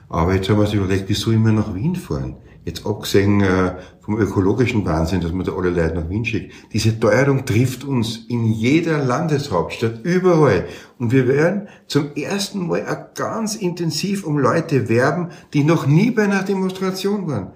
Aber 0.09 0.35
jetzt 0.35 0.49
haben 0.49 0.57
wir 0.57 0.65
uns 0.65 0.73
überlegt, 0.73 1.05
wieso 1.07 1.31
immer 1.31 1.51
nach 1.51 1.73
Wien 1.73 1.95
fahren? 1.95 2.35
Jetzt 2.63 2.86
abgesehen 2.86 3.41
äh, 3.41 3.75
vom 4.01 4.20
ökologischen 4.20 4.86
Wahnsinn, 4.86 5.22
dass 5.22 5.32
man 5.32 5.46
da 5.46 5.53
alle 5.53 5.72
Leute 5.72 5.96
nach 5.96 6.10
Wien 6.10 6.25
schickt. 6.25 6.53
Diese 6.74 7.00
Teuerung 7.00 7.46
trifft 7.46 7.84
uns 7.84 8.25
in 8.27 8.46
jeder 8.46 9.03
Landeshauptstadt, 9.03 10.01
überall. 10.03 10.68
Und 11.00 11.12
wir 11.12 11.27
werden 11.27 11.70
zum 11.88 12.13
ersten 12.15 12.68
Mal 12.68 12.86
auch 12.86 13.15
ganz 13.15 13.56
intensiv 13.56 14.24
um 14.24 14.38
Leute 14.38 14.89
werben, 14.89 15.30
die 15.53 15.63
noch 15.63 15.88
nie 15.88 16.12
bei 16.12 16.24
einer 16.24 16.44
Demonstration 16.44 17.27
waren. 17.27 17.53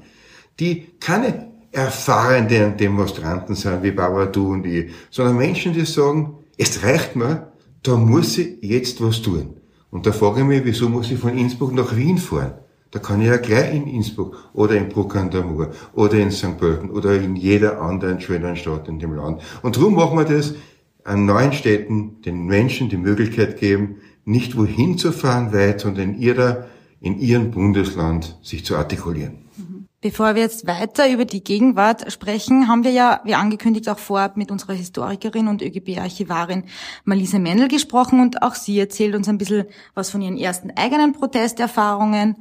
Die 0.60 0.88
keine 1.00 1.52
erfahrenen 1.72 2.78
Demonstranten 2.78 3.56
sind, 3.56 3.84
wie 3.84 3.92
Barbara, 3.92 4.26
du 4.26 4.54
und 4.54 4.66
ich, 4.66 4.92
sondern 5.12 5.38
Menschen, 5.38 5.74
die 5.74 5.86
sagen, 5.86 6.38
es 6.58 6.82
reicht 6.84 7.16
mir, 7.16 7.52
da 7.84 7.96
muss 7.96 8.38
ich 8.40 8.58
jetzt 8.62 9.04
was 9.04 9.22
tun. 9.22 9.58
Und 9.92 10.08
da 10.08 10.12
frage 10.12 10.40
ich 10.40 10.48
mich, 10.48 10.66
wieso 10.66 10.90
muss 10.90 11.12
ich 11.12 11.20
von 11.20 11.38
Innsbruck 11.38 11.74
nach 11.74 11.96
Wien 11.96 12.18
fahren? 12.18 12.54
Da 12.96 13.02
kann 13.02 13.20
ich 13.20 13.28
ja 13.28 13.36
gleich 13.36 13.75
in 13.75 13.88
Innsbruck 13.88 14.38
oder 14.54 14.78
in 14.78 14.88
Bruck 14.88 15.18
an 15.18 15.30
der 15.30 15.44
Mur 15.44 15.72
oder 15.96 16.14
in 16.14 16.32
St. 16.32 16.58
Pölten 16.58 16.90
oder 16.90 17.14
in 17.14 17.36
jeder 17.36 17.82
anderen 17.82 18.22
schönen 18.22 18.56
Stadt 18.56 18.88
in 18.88 19.00
dem 19.00 19.14
Land. 19.14 19.42
Und 19.64 19.75
darum 19.75 19.96
machen 19.96 20.18
wir 20.18 20.24
das 20.24 20.54
an 21.04 21.25
neuen 21.25 21.52
Städten 21.52 22.22
den 22.22 22.46
Menschen 22.46 22.88
die 22.88 22.96
Möglichkeit 22.96 23.60
geben, 23.60 23.98
nicht 24.24 24.56
wohin 24.58 24.98
zu 24.98 25.12
fahren 25.12 25.52
weit, 25.52 25.82
sondern 25.82 26.14
in 26.14 26.22
ihrer, 26.22 26.68
in 27.02 27.20
ihrem 27.20 27.52
Bundesland 27.52 28.38
sich 28.42 28.64
zu 28.64 28.78
artikulieren. 28.78 29.40
Bevor 30.00 30.36
wir 30.36 30.44
jetzt 30.44 30.66
weiter 30.66 31.12
über 31.12 31.25
die 31.25 31.44
Gegenwart 31.44 32.10
sprechen, 32.14 32.70
haben 32.70 32.86
wir 32.86 32.92
ja, 32.92 33.20
wie 33.25 33.36
angekündigt, 33.36 33.90
auch 33.90 34.00
vorab 34.00 34.38
mit 34.38 34.52
unserer 34.52 34.74
Historikerin 34.74 35.50
und 35.50 35.62
ÖGB-Archivarin 35.62 36.64
Malise 37.04 37.40
Mendel 37.40 37.68
gesprochen 37.68 38.22
und 38.22 38.42
auch 38.42 38.56
sie 38.56 38.80
erzählt 38.80 39.16
uns 39.16 39.28
ein 39.28 39.38
bisschen 39.38 39.66
was 39.96 40.12
von 40.12 40.22
ihren 40.22 40.38
ersten 40.38 40.72
eigenen 40.78 41.12
Protesterfahrungen, 41.12 42.38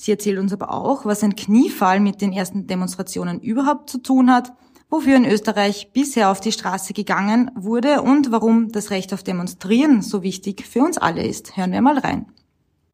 Sie 0.00 0.12
erzählt 0.12 0.38
uns 0.38 0.52
aber 0.52 0.72
auch, 0.72 1.04
was 1.04 1.24
ein 1.24 1.34
Kniefall 1.34 1.98
mit 1.98 2.22
den 2.22 2.32
ersten 2.32 2.68
Demonstrationen 2.68 3.40
überhaupt 3.40 3.90
zu 3.90 3.98
tun 3.98 4.30
hat, 4.30 4.52
wofür 4.88 5.16
in 5.16 5.24
Österreich 5.24 5.90
bisher 5.92 6.30
auf 6.30 6.40
die 6.40 6.52
Straße 6.52 6.92
gegangen 6.92 7.50
wurde 7.56 8.00
und 8.02 8.30
warum 8.30 8.70
das 8.70 8.90
Recht 8.90 9.12
auf 9.12 9.24
Demonstrieren 9.24 10.00
so 10.02 10.22
wichtig 10.22 10.64
für 10.64 10.80
uns 10.80 10.98
alle 10.98 11.26
ist. 11.26 11.56
Hören 11.56 11.72
wir 11.72 11.82
mal 11.82 11.98
rein. 11.98 12.26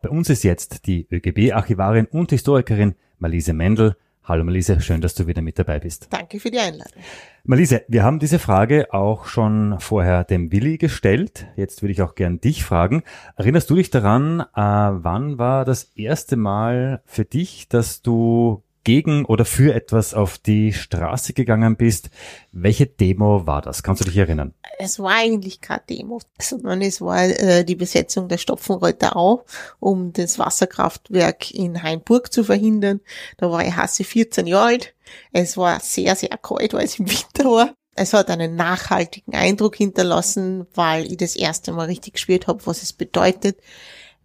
Bei 0.00 0.08
uns 0.08 0.30
ist 0.30 0.44
jetzt 0.44 0.86
die 0.86 1.06
ÖGB-Archivarin 1.10 2.06
und 2.06 2.30
Historikerin 2.30 2.94
Malise 3.18 3.52
Mendel. 3.52 3.96
Hallo 4.26 4.42
Malise, 4.42 4.80
schön, 4.80 5.02
dass 5.02 5.14
du 5.14 5.26
wieder 5.26 5.42
mit 5.42 5.58
dabei 5.58 5.80
bist. 5.80 6.06
Danke 6.08 6.40
für 6.40 6.50
die 6.50 6.58
Einladung. 6.58 7.02
Malise, 7.44 7.82
wir 7.88 8.04
haben 8.04 8.18
diese 8.18 8.38
Frage 8.38 8.94
auch 8.94 9.26
schon 9.26 9.76
vorher 9.80 10.24
dem 10.24 10.50
Willi 10.50 10.78
gestellt. 10.78 11.46
Jetzt 11.56 11.82
würde 11.82 11.92
ich 11.92 12.00
auch 12.00 12.14
gern 12.14 12.40
dich 12.40 12.64
fragen. 12.64 13.02
Erinnerst 13.36 13.68
du 13.68 13.74
dich 13.74 13.90
daran, 13.90 14.40
äh, 14.40 14.44
wann 14.54 15.36
war 15.36 15.66
das 15.66 15.84
erste 15.94 16.36
Mal 16.36 17.02
für 17.04 17.26
dich, 17.26 17.68
dass 17.68 18.00
du 18.00 18.63
gegen 18.84 19.24
oder 19.24 19.44
für 19.44 19.74
etwas 19.74 20.14
auf 20.14 20.38
die 20.38 20.72
Straße 20.72 21.32
gegangen 21.32 21.76
bist. 21.76 22.10
Welche 22.52 22.86
Demo 22.86 23.46
war 23.46 23.62
das? 23.62 23.82
Kannst 23.82 24.02
du 24.02 24.04
dich 24.04 24.16
erinnern? 24.16 24.54
Es 24.78 24.98
war 24.98 25.12
eigentlich 25.12 25.60
keine 25.60 25.82
Demo, 25.88 26.20
sondern 26.40 26.82
es 26.82 27.00
war 27.00 27.24
äh, 27.24 27.64
die 27.64 27.74
Besetzung 27.74 28.28
der 28.28 28.38
Stopfenreuther 28.38 29.16
Au, 29.16 29.44
um 29.80 30.12
das 30.12 30.38
Wasserkraftwerk 30.38 31.50
in 31.50 31.82
Hainburg 31.82 32.32
zu 32.32 32.44
verhindern. 32.44 33.00
Da 33.38 33.50
war 33.50 33.66
ich 33.66 33.74
hasse 33.74 34.04
14 34.04 34.46
Jahre 34.46 34.64
alt. 34.64 34.94
Es 35.32 35.56
war 35.56 35.80
sehr, 35.80 36.16
sehr 36.16 36.36
kalt, 36.38 36.74
weil 36.74 36.84
es 36.84 36.98
im 36.98 37.08
Winter 37.08 37.50
war. 37.50 37.74
Es 37.96 38.12
hat 38.12 38.30
einen 38.30 38.56
nachhaltigen 38.56 39.34
Eindruck 39.34 39.76
hinterlassen, 39.76 40.66
weil 40.74 41.06
ich 41.06 41.16
das 41.16 41.36
erste 41.36 41.72
Mal 41.72 41.86
richtig 41.86 42.14
gespürt 42.14 42.46
habe, 42.46 42.66
was 42.66 42.82
es 42.82 42.92
bedeutet, 42.92 43.58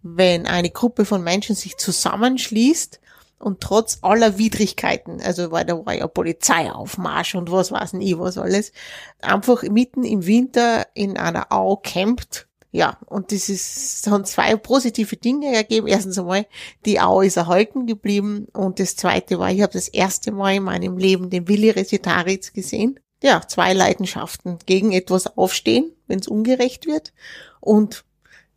wenn 0.02 0.46
eine 0.46 0.70
Gruppe 0.70 1.04
von 1.04 1.22
Menschen 1.22 1.54
sich 1.54 1.76
zusammenschließt 1.76 3.00
und 3.40 3.60
trotz 3.60 3.98
aller 4.02 4.38
Widrigkeiten, 4.38 5.20
also 5.20 5.50
weil 5.50 5.64
da 5.64 5.84
war 5.84 5.94
ja 5.94 6.06
Polizeiaufmarsch 6.06 7.34
und 7.34 7.50
was 7.50 7.72
weiß 7.72 7.94
ich 7.94 8.18
was 8.18 8.38
alles, 8.38 8.72
einfach 9.20 9.62
mitten 9.62 10.04
im 10.04 10.26
Winter 10.26 10.86
in 10.94 11.16
einer 11.16 11.50
Au 11.50 11.76
campt. 11.76 12.46
Ja, 12.72 12.98
und 13.06 13.32
das 13.32 13.48
ist, 13.48 14.06
haben 14.06 14.24
zwei 14.24 14.54
positive 14.54 15.16
Dinge 15.16 15.52
ergeben. 15.52 15.88
Erstens 15.88 16.18
einmal, 16.18 16.46
die 16.86 17.00
Au 17.00 17.20
ist 17.20 17.36
erhalten 17.36 17.86
geblieben 17.86 18.46
und 18.52 18.78
das 18.78 18.94
zweite 18.94 19.40
war, 19.40 19.50
ich 19.50 19.62
habe 19.62 19.72
das 19.72 19.88
erste 19.88 20.30
Mal 20.30 20.54
in 20.54 20.62
meinem 20.62 20.96
Leben 20.96 21.30
den 21.30 21.48
Willi 21.48 21.70
Resitaritz 21.70 22.52
gesehen. 22.52 23.00
Ja, 23.24 23.42
zwei 23.46 23.72
Leidenschaften. 23.72 24.58
Gegen 24.66 24.92
etwas 24.92 25.36
aufstehen, 25.36 25.90
wenn 26.06 26.20
es 26.20 26.28
ungerecht 26.28 26.86
wird 26.86 27.12
und 27.60 28.04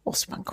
Ostbank 0.05 0.51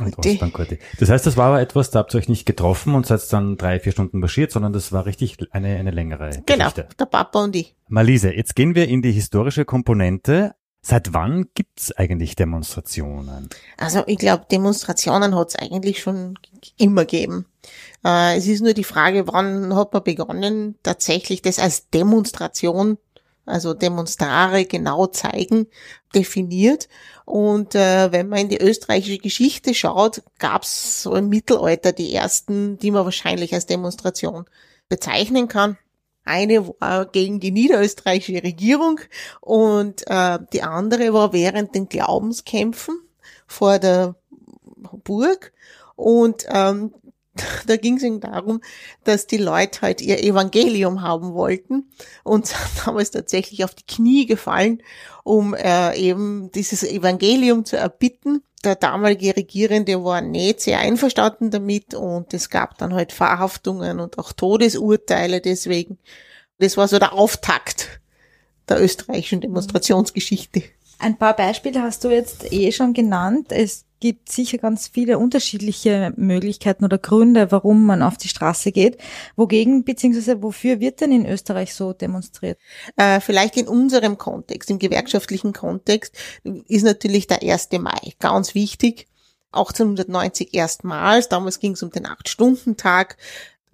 das 0.99 1.09
heißt, 1.09 1.27
das 1.27 1.37
war 1.37 1.49
aber 1.49 1.61
etwas, 1.61 1.91
da 1.91 2.01
habt 2.01 2.15
ihr 2.15 2.19
euch 2.19 2.29
nicht 2.29 2.47
getroffen 2.47 2.95
und 2.95 3.07
seid 3.07 3.21
dann 3.33 3.57
drei, 3.57 3.81
vier 3.81 3.93
Stunden 3.93 4.21
marschiert, 4.21 4.53
sondern 4.53 4.73
das 4.73 4.93
war 4.93 5.07
richtig 5.07 5.39
eine, 5.53 5.77
eine 5.77 5.91
längere 5.91 6.31
genau, 6.47 6.67
Geschichte. 6.67 6.83
Genau, 6.83 6.95
der 6.99 7.07
Papa 7.07 7.45
und 7.45 7.57
ich. 7.57 7.75
Malise, 7.89 8.33
jetzt 8.33 8.55
gehen 8.55 8.75
wir 8.75 8.89
in 8.89 9.03
die 9.03 9.13
historische 9.13 9.65
Komponente. 9.65 10.55
Seit 10.83 11.13
wann 11.13 11.47
gibt's 11.55 11.93
eigentlich 11.93 12.37
Demonstrationen? 12.37 13.51
Also 13.77 14.03
ich 14.07 14.17
glaube, 14.17 14.47
Demonstrationen 14.51 15.35
hat's 15.35 15.57
eigentlich 15.57 16.01
schon 16.01 16.39
immer 16.79 17.05
gegeben. 17.05 17.45
Äh, 18.05 18.39
es 18.39 18.47
ist 18.47 18.63
nur 18.63 18.73
die 18.73 18.85
Frage, 18.85 19.27
wann 19.27 19.75
hat 19.75 19.93
man 19.93 20.03
begonnen, 20.03 20.77
tatsächlich 20.83 21.43
das 21.43 21.59
als 21.59 21.91
Demonstration 21.91 22.97
also 23.47 23.75
Demonstrare 23.75 24.65
genau 24.65 25.07
zeigen, 25.07 25.67
definiert. 26.15 26.89
Und 27.25 27.75
äh, 27.75 28.13
wenn 28.13 28.29
man 28.29 28.41
in 28.41 28.49
die 28.49 28.61
österreichische 28.61 29.19
Geschichte 29.19 29.75
schaut, 29.75 30.23
gab 30.39 30.63
es 30.63 31.03
so 31.03 31.15
im 31.15 31.29
Mittelalter 31.29 31.93
die 31.93 32.15
ersten, 32.15 32.79
die 32.79 32.91
man 32.91 33.05
wahrscheinlich 33.05 33.55
als 33.55 33.67
Demonstration 33.67 34.45
bezeichnen 34.89 35.49
kann. 35.49 35.79
Eine 36.25 36.69
war 36.81 37.07
gegen 37.07 37.41
die 37.41 37.51
niederösterreichische 37.51 38.43
Regierung 38.43 39.01
und 39.41 40.03
äh, 40.07 40.39
die 40.53 40.63
andere 40.63 41.13
war 41.13 41.33
während 41.33 41.75
den 41.75 41.89
Glaubenskämpfen 41.89 43.01
vor 43.47 43.79
der 43.79 44.17
Burg. 45.05 45.53
Und 45.97 46.47
ähm, 46.49 46.95
da 47.67 47.77
ging 47.77 47.97
es 47.97 48.03
ihnen 48.03 48.21
darum, 48.21 48.61
dass 49.05 49.27
die 49.27 49.37
Leute 49.37 49.83
halt 49.83 50.01
ihr 50.01 50.23
Evangelium 50.23 51.03
haben 51.03 51.35
wollten 51.35 51.91
und 52.25 52.47
sind 52.47 52.59
damals 52.85 53.11
tatsächlich 53.11 53.65
auf 53.65 53.75
die 53.75 53.87
Knie 53.87 54.27
gefallen, 54.27 54.83
um 55.25 55.55
äh, 55.55 55.97
eben 55.97 56.51
dieses 56.53 56.83
Evangelium 56.83 57.65
zu 57.65 57.77
erbitten. 57.77 58.43
Der 58.65 58.75
damalige 58.75 59.37
Regierende 59.37 60.05
war 60.05 60.21
nicht 60.21 60.61
sehr 60.61 60.81
einverstanden 60.81 61.51
damit 61.51 61.95
und 61.95 62.35
es 62.35 62.51
gab 62.51 62.77
dann 62.79 62.93
halt 62.93 63.13
Verhaftungen 63.13 64.01
und 64.01 64.19
auch 64.19 64.33
Todesurteile 64.33 65.41
deswegen. 65.41 65.99
Das 66.59 66.77
war 66.77 66.87
so 66.89 66.99
der 66.99 67.15
Auftakt 67.15 68.01
der 68.69 68.83
österreichischen 68.83 69.41
Demonstrationsgeschichte. 69.41 70.63
Ein 70.99 71.17
paar 71.17 71.35
Beispiele 71.35 71.81
hast 71.81 72.05
du 72.05 72.11
jetzt 72.11 72.53
eh 72.53 72.71
schon 72.73 72.93
genannt. 72.93 73.47
Es 73.51 73.87
gibt 74.01 74.33
sicher 74.33 74.59
ganz 74.59 74.89
viele 74.89 75.19
unterschiedliche 75.19 76.13
Möglichkeiten 76.17 76.85
oder 76.85 76.99
Gründe, 76.99 77.53
warum 77.53 77.85
man 77.85 78.03
auf 78.03 78.17
die 78.17 78.29
Straße 78.29 78.73
geht. 78.73 78.99
Wogegen 79.37 79.85
bzw. 79.85 80.43
wofür 80.43 80.81
wird 80.81 81.01
denn 81.01 81.13
in 81.13 81.27
Österreich 81.27 81.75
so 81.75 81.93
demonstriert? 81.93 82.59
Äh, 82.97 83.21
vielleicht 83.21 83.57
in 83.57 83.69
unserem 83.69 84.19
Kontext, 84.19 84.71
im 84.71 84.79
gewerkschaftlichen 84.79 85.53
Kontext, 85.53 86.17
ist 86.69 86.85
natürlich 86.85 87.27
der 87.27 87.43
1. 87.43 87.69
Mai 87.79 88.15
ganz 88.19 88.55
wichtig. 88.55 89.07
1890 89.53 90.55
erstmals, 90.55 91.29
damals 91.29 91.59
ging 91.59 91.73
es 91.73 91.83
um 91.83 91.91
den 91.91 92.07
Acht-Stunden-Tag, 92.07 93.17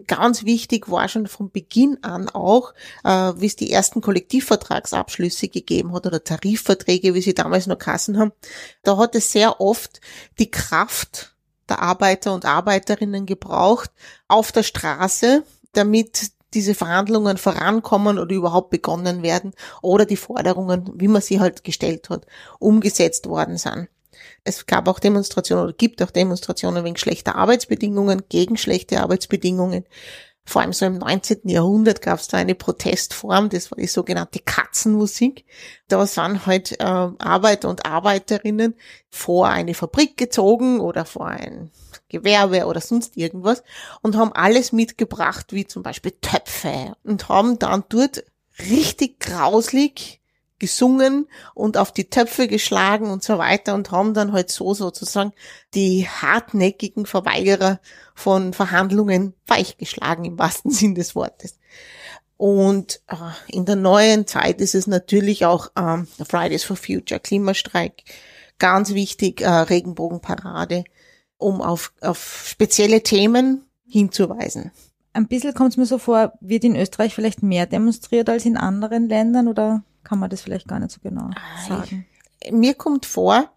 ganz 0.06 0.44
wichtig 0.44 0.90
war 0.90 1.08
schon 1.08 1.26
von 1.26 1.50
Beginn 1.50 1.98
an 2.02 2.28
auch, 2.28 2.74
äh, 3.04 3.32
wie 3.36 3.46
es 3.46 3.56
die 3.56 3.72
ersten 3.72 4.00
Kollektivvertragsabschlüsse 4.00 5.48
gegeben 5.48 5.92
hat 5.92 6.06
oder 6.06 6.22
Tarifverträge, 6.22 7.14
wie 7.14 7.22
sie 7.22 7.34
damals 7.34 7.66
noch 7.66 7.78
Kassen 7.78 8.18
haben. 8.18 8.32
Da 8.82 8.96
hat 8.98 9.14
es 9.14 9.32
sehr 9.32 9.60
oft 9.60 10.00
die 10.38 10.50
Kraft 10.50 11.34
der 11.68 11.80
Arbeiter 11.80 12.34
und 12.34 12.44
Arbeiterinnen 12.44 13.26
gebraucht 13.26 13.90
auf 14.28 14.52
der 14.52 14.62
Straße, 14.62 15.44
damit 15.72 16.30
diese 16.54 16.74
Verhandlungen 16.74 17.38
vorankommen 17.38 18.18
oder 18.18 18.34
überhaupt 18.34 18.70
begonnen 18.70 19.22
werden 19.22 19.52
oder 19.82 20.06
die 20.06 20.16
Forderungen, 20.16 20.90
wie 20.94 21.08
man 21.08 21.22
sie 21.22 21.40
halt 21.40 21.64
gestellt 21.64 22.08
hat, 22.08 22.26
umgesetzt 22.58 23.28
worden 23.28 23.58
sind. 23.58 23.88
Es 24.44 24.66
gab 24.66 24.88
auch 24.88 24.98
Demonstrationen 24.98 25.64
oder 25.64 25.72
gibt 25.72 26.02
auch 26.02 26.10
Demonstrationen 26.10 26.84
wegen 26.84 26.96
schlechter 26.96 27.36
Arbeitsbedingungen, 27.36 28.22
gegen 28.28 28.56
schlechte 28.56 29.00
Arbeitsbedingungen. 29.00 29.84
Vor 30.48 30.62
allem 30.62 30.72
so 30.72 30.86
im 30.86 30.98
19. 30.98 31.48
Jahrhundert 31.48 32.00
gab 32.00 32.20
es 32.20 32.28
da 32.28 32.36
eine 32.36 32.54
Protestform, 32.54 33.48
das 33.48 33.72
war 33.72 33.78
die 33.78 33.88
sogenannte 33.88 34.38
Katzenmusik. 34.38 35.44
Da 35.88 36.06
sind 36.06 36.46
halt 36.46 36.78
äh, 36.78 36.84
Arbeiter 36.84 37.68
und 37.68 37.84
Arbeiterinnen 37.84 38.76
vor 39.10 39.48
eine 39.48 39.74
Fabrik 39.74 40.16
gezogen 40.16 40.78
oder 40.78 41.04
vor 41.04 41.26
ein 41.26 41.72
Gewerbe 42.08 42.66
oder 42.66 42.80
sonst 42.80 43.16
irgendwas 43.16 43.64
und 44.02 44.16
haben 44.16 44.32
alles 44.32 44.70
mitgebracht, 44.70 45.52
wie 45.52 45.66
zum 45.66 45.82
Beispiel 45.82 46.12
Töpfe 46.20 46.94
und 47.02 47.28
haben 47.28 47.58
dann 47.58 47.82
dort 47.88 48.22
richtig 48.60 49.18
grauslig 49.18 50.20
gesungen 50.58 51.28
und 51.54 51.76
auf 51.76 51.92
die 51.92 52.08
Töpfe 52.08 52.48
geschlagen 52.48 53.10
und 53.10 53.22
so 53.22 53.38
weiter 53.38 53.74
und 53.74 53.90
haben 53.90 54.14
dann 54.14 54.32
halt 54.32 54.50
so 54.50 54.74
sozusagen 54.74 55.32
die 55.74 56.08
hartnäckigen 56.08 57.06
Verweigerer 57.06 57.80
von 58.14 58.52
Verhandlungen 58.52 59.34
weichgeschlagen 59.46 60.24
im 60.24 60.38
wahrsten 60.38 60.70
Sinn 60.70 60.94
des 60.94 61.14
Wortes. 61.14 61.58
Und 62.36 63.00
äh, 63.08 63.14
in 63.48 63.64
der 63.64 63.76
neuen 63.76 64.26
Zeit 64.26 64.60
ist 64.60 64.74
es 64.74 64.86
natürlich 64.86 65.46
auch 65.46 65.70
ähm, 65.76 66.06
Fridays 66.28 66.64
for 66.64 66.76
Future, 66.76 67.20
Klimastreik, 67.20 68.04
ganz 68.58 68.92
wichtig, 68.92 69.40
äh, 69.40 69.48
Regenbogenparade, 69.48 70.84
um 71.38 71.62
auf, 71.62 71.92
auf 72.00 72.46
spezielle 72.46 73.02
Themen 73.02 73.64
hinzuweisen. 73.88 74.70
Ein 75.12 75.28
bisschen 75.28 75.54
kommt 75.54 75.70
es 75.70 75.76
mir 75.78 75.86
so 75.86 75.96
vor, 75.96 76.34
wird 76.40 76.64
in 76.64 76.76
Österreich 76.76 77.14
vielleicht 77.14 77.42
mehr 77.42 77.64
demonstriert 77.64 78.28
als 78.28 78.44
in 78.44 78.58
anderen 78.58 79.08
Ländern 79.08 79.48
oder 79.48 79.82
kann 80.06 80.20
man 80.20 80.30
das 80.30 80.40
vielleicht 80.40 80.68
gar 80.68 80.78
nicht 80.78 80.92
so 80.92 81.00
genau 81.02 81.30
sagen. 81.68 82.06
Mir 82.52 82.74
kommt 82.74 83.06
vor, 83.06 83.50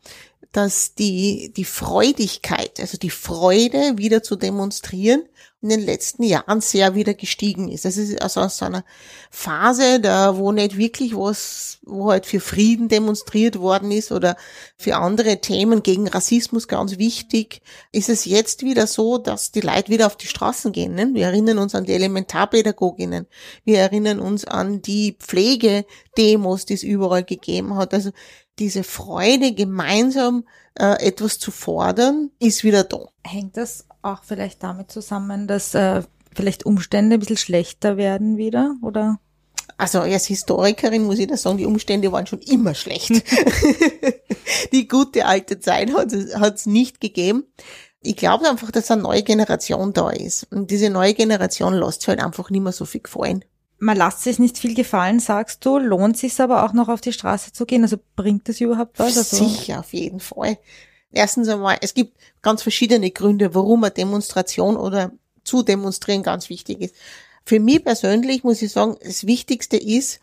dass 0.52 0.96
die, 0.96 1.54
die 1.56 1.66
Freudigkeit, 1.66 2.80
also 2.80 2.98
die 2.98 3.12
Freude 3.12 3.98
wieder 3.98 4.24
zu 4.24 4.36
demonstrieren, 4.36 5.24
in 5.62 5.70
den 5.70 5.82
letzten 5.82 6.24
Jahren 6.24 6.62
sehr 6.62 6.96
wieder 6.96 7.14
gestiegen 7.14 7.68
ist. 7.68 7.84
Das 7.84 7.98
ist 7.98 8.22
also 8.22 8.40
aus 8.40 8.64
einer 8.64 8.86
Phase, 9.30 10.00
da 10.00 10.38
wo 10.38 10.54
nicht 10.54 10.78
wirklich 10.78 11.14
was, 11.14 11.80
wo 11.84 12.12
halt 12.12 12.26
für 12.26 12.40
Frieden 12.40 12.88
demonstriert 12.88 13.60
worden 13.60 13.92
ist 13.92 14.14
oder 14.14 14.38
für 14.78 14.96
andere 14.96 15.42
Themen 15.42 15.84
gegen 15.84 16.08
Rassismus 16.08 16.70
ganz 16.70 16.98
wichtig, 16.98 17.62
ist 17.92 18.08
es 18.08 18.24
jetzt 18.24 18.64
wieder 18.64 18.88
so, 18.88 19.18
dass 19.18 19.52
die 19.52 19.60
Leute 19.60 19.92
wieder 19.92 20.08
auf 20.08 20.16
die 20.16 20.28
Straßen 20.28 20.72
gehen. 20.72 20.96
Ne? 20.96 21.10
Wir 21.14 21.26
erinnern 21.26 21.58
uns 21.58 21.76
an 21.76 21.84
die 21.84 21.94
Elementarpädagoginnen. 21.94 23.28
Wir 23.66 23.80
erinnern 23.80 24.22
uns 24.22 24.46
an 24.46 24.82
die 24.82 25.18
Pflegedemos, 25.20 26.66
die 26.66 26.76
es 26.76 26.84
überall 26.84 27.26
gegeben 27.26 27.76
hat. 27.76 27.94
Also 27.94 28.12
diese 28.60 28.84
Freude, 28.84 29.54
gemeinsam 29.54 30.46
äh, 30.78 31.06
etwas 31.06 31.40
zu 31.40 31.52
fordern, 31.52 32.32
ist 32.40 32.64
wieder 32.64 32.84
da. 32.84 33.08
Hängt 33.24 33.58
das 33.58 33.86
auch 34.02 34.24
vielleicht 34.24 34.64
damit 34.64 34.92
zusammen, 34.92 35.48
dass 35.48 35.74
äh, 35.74 36.04
vielleicht 36.36 36.66
Umstände 36.66 37.16
ein 37.16 37.20
bisschen 37.20 37.38
schlechter 37.38 37.98
werden 37.98 38.38
wieder, 38.38 38.76
oder? 38.82 39.20
Also 39.78 40.00
als 40.00 40.26
Historikerin 40.26 41.06
muss 41.06 41.20
ich 41.20 41.28
da 41.28 41.38
sagen, 41.38 41.58
die 41.58 41.66
Umstände 41.66 42.12
waren 42.12 42.28
schon 42.28 42.40
immer 42.40 42.76
schlecht. 42.76 43.12
die 44.74 44.88
gute 44.88 45.26
alte 45.26 45.60
Zeit 45.60 45.94
hat 45.94 46.56
es 46.56 46.66
nicht 46.66 47.00
gegeben. 47.00 47.46
Ich 48.02 48.18
glaube 48.18 48.50
einfach, 48.50 48.72
dass 48.72 48.92
eine 48.92 49.02
neue 49.02 49.24
Generation 49.24 49.94
da 49.94 50.10
ist. 50.10 50.48
Und 50.52 50.72
diese 50.72 50.90
neue 50.90 51.14
Generation 51.14 51.74
lässt 51.74 52.02
sich 52.02 52.10
halt 52.10 52.22
einfach 52.22 52.50
nicht 52.50 52.62
mehr 52.62 52.74
so 52.74 52.86
viel 52.86 53.02
gefallen. 53.02 53.46
Man 53.80 53.98
lässt 53.98 54.24
sich 54.24 54.40
nicht 54.40 54.58
viel 54.58 54.76
gefallen, 54.76 55.20
sagst 55.20 55.66
du. 55.66 55.78
Lohnt 55.78 56.18
sich 56.18 56.40
aber 56.40 56.66
auch 56.66 56.74
noch 56.74 56.90
auf 56.90 57.02
die 57.02 57.14
Straße 57.14 57.54
zu 57.54 57.66
gehen? 57.66 57.84
Also 57.84 57.98
bringt 58.16 58.50
das 58.50 58.60
überhaupt 58.60 59.00
was? 59.00 59.18
Also 59.18 59.48
Sicher, 59.48 59.80
auf 59.80 59.94
jeden 59.94 60.20
Fall. 60.20 60.58
Erstens 61.12 61.48
einmal, 61.48 61.78
es 61.82 61.94
gibt 61.94 62.18
ganz 62.42 62.62
verschiedene 62.62 63.10
Gründe, 63.12 63.56
warum 63.56 63.84
eine 63.84 63.92
Demonstration 63.92 64.78
oder 64.78 65.12
zu 65.44 65.64
demonstrieren 65.64 66.24
ganz 66.24 66.50
wichtig 66.50 66.82
ist. 66.82 66.96
Für 67.46 67.60
mich 67.60 67.84
persönlich 67.84 68.44
muss 68.44 68.62
ich 68.62 68.72
sagen, 68.72 68.98
das 69.04 69.26
Wichtigste 69.26 69.78
ist, 69.78 70.20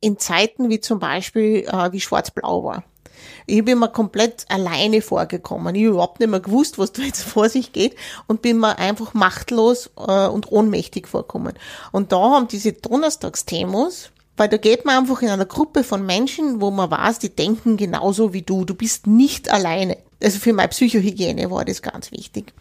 in 0.00 0.18
Zeiten 0.18 0.68
wie 0.68 0.80
zum 0.80 1.00
Beispiel, 1.00 1.64
äh, 1.66 1.92
wie 1.92 2.00
Schwarz-Blau 2.00 2.62
war. 2.62 2.84
Ich 3.46 3.64
bin 3.64 3.78
mir 3.78 3.88
komplett 3.88 4.44
alleine 4.48 5.02
vorgekommen. 5.02 5.74
Ich 5.74 5.82
habe 5.82 5.92
überhaupt 5.94 6.20
nicht 6.20 6.28
mehr 6.28 6.40
gewusst, 6.40 6.78
was 6.78 6.92
da 6.92 7.02
jetzt 7.02 7.22
vor 7.24 7.48
sich 7.48 7.72
geht 7.72 7.96
und 8.26 8.42
bin 8.42 8.58
mir 8.58 8.78
einfach 8.78 9.14
machtlos 9.14 9.90
äh, 9.96 10.26
und 10.26 10.50
ohnmächtig 10.50 11.08
vorgekommen. 11.08 11.54
Und 11.92 12.12
da 12.12 12.18
haben 12.18 12.48
diese 12.48 12.72
Donnerstagsthemos, 12.72 14.10
weil 14.36 14.48
da 14.48 14.56
geht 14.56 14.84
man 14.84 14.98
einfach 14.98 15.22
in 15.22 15.30
einer 15.30 15.46
Gruppe 15.46 15.84
von 15.84 16.06
Menschen, 16.06 16.60
wo 16.60 16.70
man 16.70 16.90
weiß, 16.90 17.18
die 17.18 17.34
denken 17.34 17.76
genauso 17.76 18.32
wie 18.32 18.42
du. 18.42 18.64
Du 18.64 18.74
bist 18.74 19.06
nicht 19.06 19.50
alleine. 19.50 19.98
Also 20.22 20.38
für 20.38 20.52
meine 20.52 20.68
Psychohygiene 20.68 21.50
war 21.50 21.64
das 21.64 21.82
ganz 21.82 22.12
wichtig. 22.12 22.52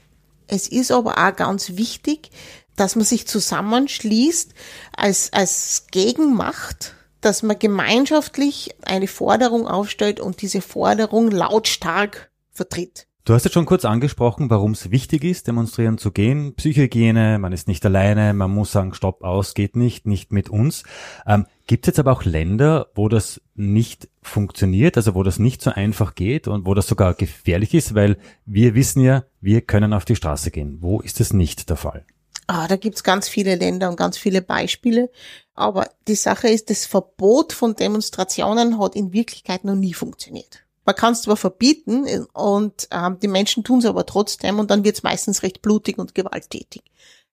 Es 0.47 0.67
ist 0.67 0.91
aber 0.91 1.17
auch 1.17 1.35
ganz 1.35 1.75
wichtig, 1.75 2.31
dass 2.75 2.95
man 2.95 3.05
sich 3.05 3.27
zusammenschließt 3.27 4.53
als, 4.95 5.33
als 5.33 5.87
Gegenmacht 5.91 6.93
dass 7.21 7.43
man 7.43 7.59
gemeinschaftlich 7.59 8.75
eine 8.85 9.07
Forderung 9.07 9.67
aufstellt 9.67 10.19
und 10.19 10.41
diese 10.41 10.61
Forderung 10.61 11.31
lautstark 11.31 12.31
vertritt. 12.51 13.07
Du 13.27 13.33
hast 13.33 13.43
jetzt 13.43 13.55
schon 13.55 13.65
kurz 13.65 13.83
angesprochen, 13.83 14.49
warum 14.49 14.71
es 14.71 14.89
wichtig 14.89 15.25
ist, 15.25 15.47
demonstrieren 15.47 15.97
zu 15.97 16.11
gehen. 16.11 16.55
Psychohygiene, 16.55 17.39
man 17.39 17.51
ist 17.51 17.67
nicht 17.67 17.85
alleine, 17.85 18.33
man 18.33 18.49
muss 18.51 18.71
sagen, 18.71 18.93
stopp 18.93 19.21
aus, 19.21 19.53
geht 19.53 19.75
nicht, 19.75 20.07
nicht 20.07 20.31
mit 20.31 20.49
uns. 20.49 20.83
Ähm, 21.25 21.45
Gibt 21.67 21.83
es 21.83 21.87
jetzt 21.87 21.99
aber 21.99 22.13
auch 22.13 22.23
Länder, 22.23 22.87
wo 22.95 23.09
das 23.09 23.41
nicht 23.53 24.07
funktioniert, 24.21 24.95
also 24.95 25.13
wo 25.13 25.23
das 25.23 25.39
nicht 25.39 25.61
so 25.61 25.71
einfach 25.71 26.15
geht 26.15 26.47
und 26.47 26.65
wo 26.65 26.73
das 26.73 26.87
sogar 26.87 27.15
gefährlich 27.15 27.73
ist, 27.73 27.95
weil 27.95 28.15
wir 28.45 28.75
wissen 28.75 29.01
ja, 29.01 29.25
wir 29.41 29.59
können 29.59 29.91
auf 29.91 30.05
die 30.05 30.15
Straße 30.15 30.49
gehen. 30.49 30.77
Wo 30.79 31.01
ist 31.01 31.19
es 31.19 31.33
nicht 31.33 31.69
der 31.69 31.75
Fall? 31.75 32.05
Ah, 32.47 32.67
da 32.67 32.77
gibt's 32.77 33.03
ganz 33.03 33.27
viele 33.27 33.55
Länder 33.55 33.89
und 33.89 33.97
ganz 33.97 34.17
viele 34.17 34.41
Beispiele. 34.41 35.11
Aber 35.53 35.89
die 36.07 36.15
Sache 36.15 36.47
ist, 36.47 36.69
das 36.69 36.85
Verbot 36.85 37.51
von 37.51 37.75
Demonstrationen 37.75 38.79
hat 38.79 38.95
in 38.95 39.11
Wirklichkeit 39.11 39.65
noch 39.65 39.75
nie 39.75 39.93
funktioniert. 39.93 40.63
Man 40.85 40.95
kann 40.95 41.11
es 41.11 41.23
zwar 41.23 41.35
verbieten 41.35 42.25
und 42.31 42.87
ähm, 42.91 43.19
die 43.19 43.27
Menschen 43.27 43.65
tun 43.65 43.79
es 43.79 43.85
aber 43.85 44.05
trotzdem 44.05 44.57
und 44.57 44.71
dann 44.71 44.85
wird 44.85 44.95
es 44.95 45.03
meistens 45.03 45.43
recht 45.43 45.61
blutig 45.61 45.97
und 45.97 46.15
gewalttätig. 46.15 46.83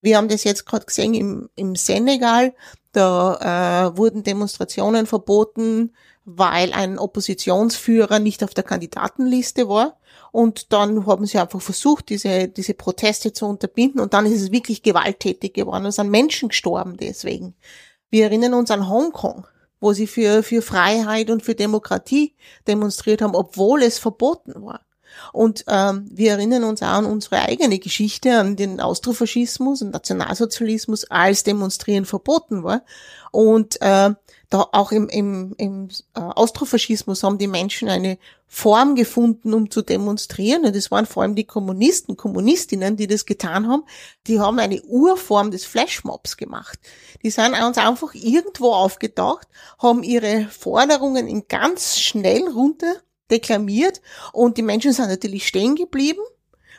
Wir 0.02 0.16
haben 0.16 0.26
das 0.26 0.42
jetzt 0.42 0.66
gerade 0.66 0.86
gesehen 0.86 1.14
im, 1.14 1.48
im 1.54 1.76
Senegal, 1.76 2.52
da 2.90 3.92
äh, 3.92 3.96
wurden 3.96 4.24
Demonstrationen 4.24 5.06
verboten, 5.06 5.94
weil 6.24 6.72
ein 6.72 6.98
Oppositionsführer 6.98 8.18
nicht 8.18 8.42
auf 8.42 8.54
der 8.54 8.64
Kandidatenliste 8.64 9.68
war. 9.68 9.98
Und 10.32 10.72
dann 10.72 11.06
haben 11.06 11.26
sie 11.26 11.38
einfach 11.38 11.60
versucht, 11.60 12.08
diese, 12.08 12.48
diese 12.48 12.74
Proteste 12.74 13.32
zu 13.32 13.46
unterbinden. 13.46 14.00
Und 14.00 14.14
dann 14.14 14.26
ist 14.26 14.40
es 14.40 14.52
wirklich 14.52 14.82
gewalttätig 14.82 15.54
geworden. 15.54 15.86
Es 15.86 15.96
sind 15.96 16.10
Menschen 16.10 16.48
gestorben 16.48 16.96
deswegen. 16.96 17.54
Wir 18.10 18.24
erinnern 18.24 18.54
uns 18.54 18.70
an 18.70 18.88
Hongkong, 18.88 19.46
wo 19.80 19.92
sie 19.92 20.06
für, 20.06 20.42
für 20.42 20.62
Freiheit 20.62 21.30
und 21.30 21.42
für 21.42 21.54
Demokratie 21.54 22.34
demonstriert 22.66 23.22
haben, 23.22 23.34
obwohl 23.34 23.82
es 23.82 23.98
verboten 23.98 24.64
war. 24.64 24.80
Und 25.32 25.64
ähm, 25.68 26.08
wir 26.10 26.32
erinnern 26.32 26.64
uns 26.64 26.82
auch 26.82 26.88
an 26.88 27.06
unsere 27.06 27.42
eigene 27.42 27.78
Geschichte, 27.78 28.38
an 28.38 28.56
den 28.56 28.80
Austrofaschismus 28.80 29.82
und 29.82 29.92
Nationalsozialismus, 29.92 31.04
als 31.10 31.44
Demonstrieren 31.44 32.04
verboten 32.04 32.64
war. 32.64 32.82
Und 33.30 33.80
äh, 33.80 34.14
da 34.50 34.66
auch 34.72 34.92
im, 34.92 35.08
im, 35.08 35.54
im 35.58 35.88
äh, 36.14 36.20
Austrofaschismus 36.20 37.22
haben 37.22 37.38
die 37.38 37.46
Menschen 37.46 37.88
eine 37.88 38.18
Form 38.46 38.94
gefunden, 38.94 39.52
um 39.54 39.70
zu 39.70 39.82
demonstrieren. 39.82 40.64
Und 40.64 40.76
das 40.76 40.90
waren 40.90 41.06
vor 41.06 41.22
allem 41.22 41.34
die 41.34 41.44
Kommunisten, 41.44 42.16
Kommunistinnen, 42.16 42.96
die 42.96 43.06
das 43.06 43.26
getan 43.26 43.68
haben. 43.68 43.84
Die 44.26 44.40
haben 44.40 44.58
eine 44.58 44.82
Urform 44.82 45.50
des 45.50 45.64
Flashmobs 45.64 46.36
gemacht. 46.36 46.78
Die 47.22 47.30
sind 47.30 47.54
uns 47.60 47.78
einfach 47.78 48.14
irgendwo 48.14 48.72
aufgetaucht, 48.72 49.48
haben 49.78 50.02
ihre 50.02 50.46
Forderungen 50.46 51.26
in 51.26 51.48
ganz 51.48 51.98
schnell 51.98 52.46
runter 52.48 52.96
deklamiert 53.30 54.00
und 54.32 54.58
die 54.58 54.62
Menschen 54.62 54.92
sind 54.92 55.08
natürlich 55.08 55.46
stehen 55.46 55.76
geblieben, 55.76 56.20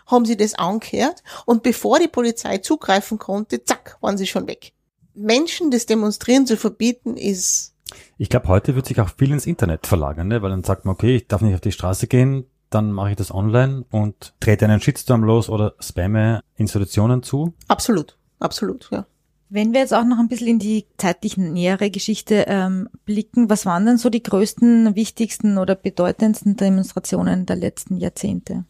haben 0.05 0.25
sie 0.25 0.37
das 0.37 0.53
angehört 0.53 1.23
und 1.45 1.63
bevor 1.63 1.99
die 1.99 2.07
Polizei 2.07 2.59
zugreifen 2.59 3.17
konnte, 3.17 3.63
zack, 3.63 3.97
waren 4.01 4.17
sie 4.17 4.27
schon 4.27 4.47
weg. 4.47 4.74
Menschen 5.15 5.71
das 5.71 5.85
Demonstrieren 5.85 6.45
zu 6.45 6.57
verbieten, 6.57 7.17
ist. 7.17 7.73
Ich 8.17 8.29
glaube, 8.29 8.47
heute 8.47 8.75
wird 8.75 8.87
sich 8.87 8.99
auch 8.99 9.09
viel 9.09 9.31
ins 9.31 9.45
Internet 9.45 9.87
verlagern, 9.87 10.27
ne? 10.27 10.41
weil 10.41 10.49
dann 10.49 10.63
sagt 10.63 10.85
man, 10.85 10.93
okay, 10.93 11.15
ich 11.15 11.27
darf 11.27 11.41
nicht 11.41 11.53
auf 11.53 11.61
die 11.61 11.71
Straße 11.71 12.07
gehen, 12.07 12.45
dann 12.69 12.91
mache 12.91 13.11
ich 13.11 13.15
das 13.15 13.33
online 13.33 13.85
und 13.91 14.33
trete 14.39 14.65
einen 14.65 14.81
Shitstorm 14.81 15.23
los 15.23 15.49
oder 15.49 15.75
spamme 15.79 16.41
Institutionen 16.55 17.23
zu. 17.23 17.53
Absolut, 17.67 18.17
absolut, 18.39 18.89
ja. 18.91 19.05
Wenn 19.49 19.73
wir 19.73 19.81
jetzt 19.81 19.93
auch 19.93 20.03
noch 20.03 20.17
ein 20.17 20.27
bisschen 20.27 20.47
in 20.47 20.59
die 20.59 20.87
zeitlich 20.97 21.37
nähere 21.37 21.91
Geschichte 21.91 22.45
ähm, 22.47 22.89
blicken, 23.05 23.49
was 23.49 23.65
waren 23.65 23.85
denn 23.85 23.97
so 23.97 24.09
die 24.09 24.23
größten, 24.23 24.95
wichtigsten 24.95 25.59
oder 25.59 25.75
bedeutendsten 25.75 26.57
Demonstrationen 26.57 27.45
der 27.45 27.55
letzten 27.55 27.97
Jahrzehnte? 27.97 28.65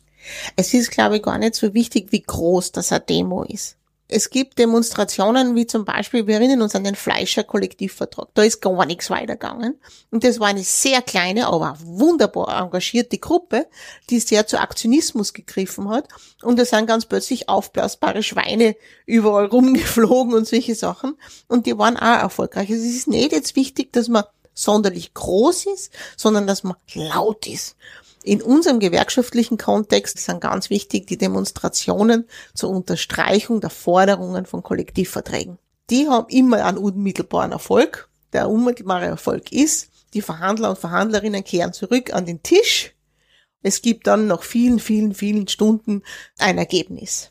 Es 0.55 0.73
ist, 0.73 0.91
glaube 0.91 1.17
ich, 1.17 1.23
gar 1.23 1.37
nicht 1.37 1.55
so 1.55 1.73
wichtig, 1.73 2.11
wie 2.11 2.21
groß 2.21 2.73
das 2.73 2.91
eine 2.91 3.01
Demo 3.01 3.43
ist. 3.43 3.77
Es 4.07 4.29
gibt 4.29 4.59
Demonstrationen, 4.59 5.55
wie 5.55 5.65
zum 5.65 5.83
Beispiel, 5.83 6.27
wir 6.27 6.35
erinnern 6.35 6.61
uns 6.61 6.75
an 6.75 6.83
den 6.83 6.95
Fleischer 6.95 7.43
Kollektivvertrag. 7.43 8.27
Da 8.35 8.43
ist 8.43 8.61
gar 8.61 8.85
nichts 8.85 9.09
weitergegangen. 9.09 9.79
Und 10.11 10.23
das 10.23 10.39
war 10.39 10.47
eine 10.47 10.63
sehr 10.63 11.01
kleine, 11.01 11.47
aber 11.47 11.75
wunderbar 11.83 12.61
engagierte 12.61 13.17
Gruppe, 13.17 13.67
die 14.11 14.19
sehr 14.19 14.45
zu 14.45 14.59
Aktionismus 14.59 15.33
gegriffen 15.33 15.89
hat. 15.89 16.07
Und 16.43 16.59
da 16.59 16.65
sind 16.65 16.85
ganz 16.85 17.07
plötzlich 17.07 17.49
aufblasbare 17.49 18.21
Schweine 18.21 18.75
überall 19.07 19.47
rumgeflogen 19.47 20.35
und 20.35 20.47
solche 20.47 20.75
Sachen. 20.75 21.17
Und 21.47 21.65
die 21.65 21.75
waren 21.75 21.97
auch 21.97 22.21
erfolgreich. 22.21 22.69
Also 22.69 22.83
es 22.83 22.95
ist 22.95 23.07
nicht 23.07 23.31
jetzt 23.31 23.55
wichtig, 23.55 23.91
dass 23.91 24.07
man 24.07 24.25
sonderlich 24.53 25.15
groß 25.15 25.65
ist, 25.65 25.91
sondern 26.15 26.45
dass 26.45 26.63
man 26.63 26.75
laut 26.93 27.47
ist. 27.47 27.75
In 28.25 28.41
unserem 28.41 28.79
gewerkschaftlichen 28.79 29.59
Kontext 29.59 30.17
sind 30.17 30.41
ganz 30.41 30.71
wichtig 30.71 31.05
die 31.05 31.17
Demonstrationen 31.17 32.27
zur 32.55 32.71
Unterstreichung 32.71 33.61
der 33.61 33.69
Forderungen 33.69 34.47
von 34.47 34.63
Kollektivverträgen. 34.63 35.59
Die 35.91 36.07
haben 36.07 36.25
immer 36.29 36.65
einen 36.65 36.79
unmittelbaren 36.79 37.51
Erfolg. 37.51 38.09
Der 38.33 38.49
unmittelbare 38.49 39.05
Erfolg 39.05 39.51
ist, 39.51 39.89
die 40.15 40.23
Verhandler 40.23 40.71
und 40.71 40.79
Verhandlerinnen 40.79 41.43
kehren 41.43 41.71
zurück 41.71 42.15
an 42.15 42.25
den 42.25 42.41
Tisch. 42.41 42.95
Es 43.61 43.83
gibt 43.83 44.07
dann 44.07 44.25
nach 44.25 44.41
vielen, 44.41 44.79
vielen, 44.79 45.13
vielen 45.13 45.47
Stunden 45.47 46.01
ein 46.39 46.57
Ergebnis. 46.57 47.29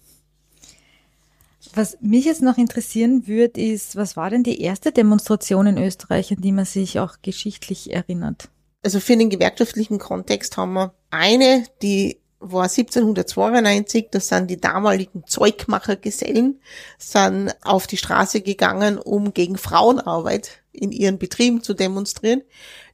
Was 1.74 1.98
mich 2.02 2.24
jetzt 2.24 2.42
noch 2.42 2.56
interessieren 2.56 3.26
würde, 3.26 3.60
ist, 3.60 3.96
was 3.96 4.16
war 4.16 4.30
denn 4.30 4.44
die 4.44 4.60
erste 4.60 4.92
Demonstration 4.92 5.66
in 5.66 5.78
Österreich, 5.78 6.30
an 6.30 6.40
die 6.40 6.52
man 6.52 6.66
sich 6.66 7.00
auch 7.00 7.16
geschichtlich 7.20 7.92
erinnert? 7.92 8.48
Also 8.84 9.00
für 9.00 9.16
den 9.16 9.30
gewerkschaftlichen 9.30 9.98
Kontext 9.98 10.56
haben 10.56 10.74
wir 10.74 10.94
eine, 11.10 11.64
die 11.82 12.18
war 12.38 12.64
1792, 12.64 14.08
das 14.10 14.28
sind 14.28 14.50
die 14.50 14.60
damaligen 14.60 15.24
Zeugmachergesellen, 15.26 16.60
sind 16.98 17.54
auf 17.62 17.86
die 17.86 17.96
Straße 17.96 18.42
gegangen, 18.42 18.98
um 18.98 19.32
gegen 19.32 19.56
Frauenarbeit 19.56 20.62
in 20.72 20.92
ihren 20.92 21.18
Betrieben 21.18 21.62
zu 21.62 21.72
demonstrieren. 21.72 22.42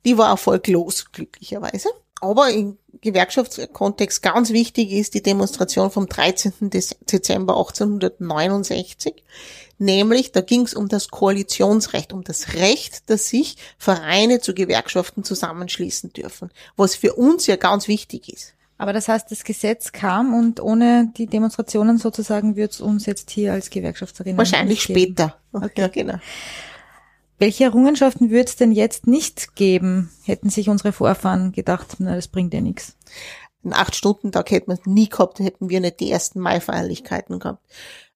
Die 0.05 0.17
war 0.17 0.29
erfolglos, 0.29 1.07
glücklicherweise. 1.13 1.89
Aber 2.21 2.51
im 2.51 2.79
Gewerkschaftskontext 3.01 4.23
ganz 4.23 4.51
wichtig 4.51 4.93
ist 4.93 5.15
die 5.15 5.23
Demonstration 5.23 5.91
vom 5.91 6.07
13. 6.07 6.71
Dezember 6.71 7.57
1869. 7.57 9.25
Nämlich, 9.83 10.31
da 10.31 10.43
ging 10.43 10.61
es 10.61 10.75
um 10.75 10.89
das 10.89 11.09
Koalitionsrecht, 11.09 12.13
um 12.13 12.23
das 12.23 12.53
Recht, 12.53 13.09
dass 13.09 13.29
sich 13.29 13.57
Vereine 13.79 14.41
zu 14.41 14.53
Gewerkschaften 14.53 15.25
zusammenschließen 15.25 16.13
dürfen, 16.13 16.51
was 16.77 16.97
für 16.97 17.15
uns 17.15 17.47
ja 17.47 17.57
ganz 17.57 17.89
wichtig 17.89 18.31
ist. 18.31 18.53
Aber 18.77 18.93
das 18.93 19.09
heißt, 19.09 19.31
das 19.31 19.43
Gesetz 19.43 19.93
kam 19.93 20.35
und 20.35 20.61
ohne 20.61 21.11
die 21.17 21.27
Demonstrationen 21.27 21.97
sozusagen 21.97 22.57
wird 22.57 22.73
es 22.73 22.83
uns 22.83 23.07
jetzt 23.07 23.31
hier 23.31 23.55
als 23.55 23.71
Gewerkschaftserinnen 23.71 24.37
Wahrscheinlich 24.37 24.83
später. 24.83 25.37
Okay. 25.51 25.81
Ja, 25.81 25.89
genau. 25.89 26.19
Welche 27.39 27.65
Errungenschaften 27.65 28.29
würde 28.29 28.51
es 28.51 28.57
denn 28.57 28.73
jetzt 28.73 29.07
nicht 29.07 29.55
geben, 29.55 30.11
hätten 30.25 30.51
sich 30.51 30.69
unsere 30.69 30.93
Vorfahren 30.93 31.53
gedacht, 31.53 31.97
na, 32.01 32.17
das 32.17 32.29
bringt 32.29 32.53
ja 32.53 32.61
nichts? 32.61 32.99
Einen 33.63 33.75
Acht-Stunden-Tag 33.75 34.51
hätten 34.51 34.73
wir 34.73 34.79
nie 34.85 35.09
gehabt, 35.09 35.39
hätten 35.39 35.69
wir 35.69 35.81
nicht 35.81 36.01
die 36.01 36.11
ersten 36.11 36.41
Mai-Feierlichkeiten 36.41 37.39
gehabt. 37.39 37.63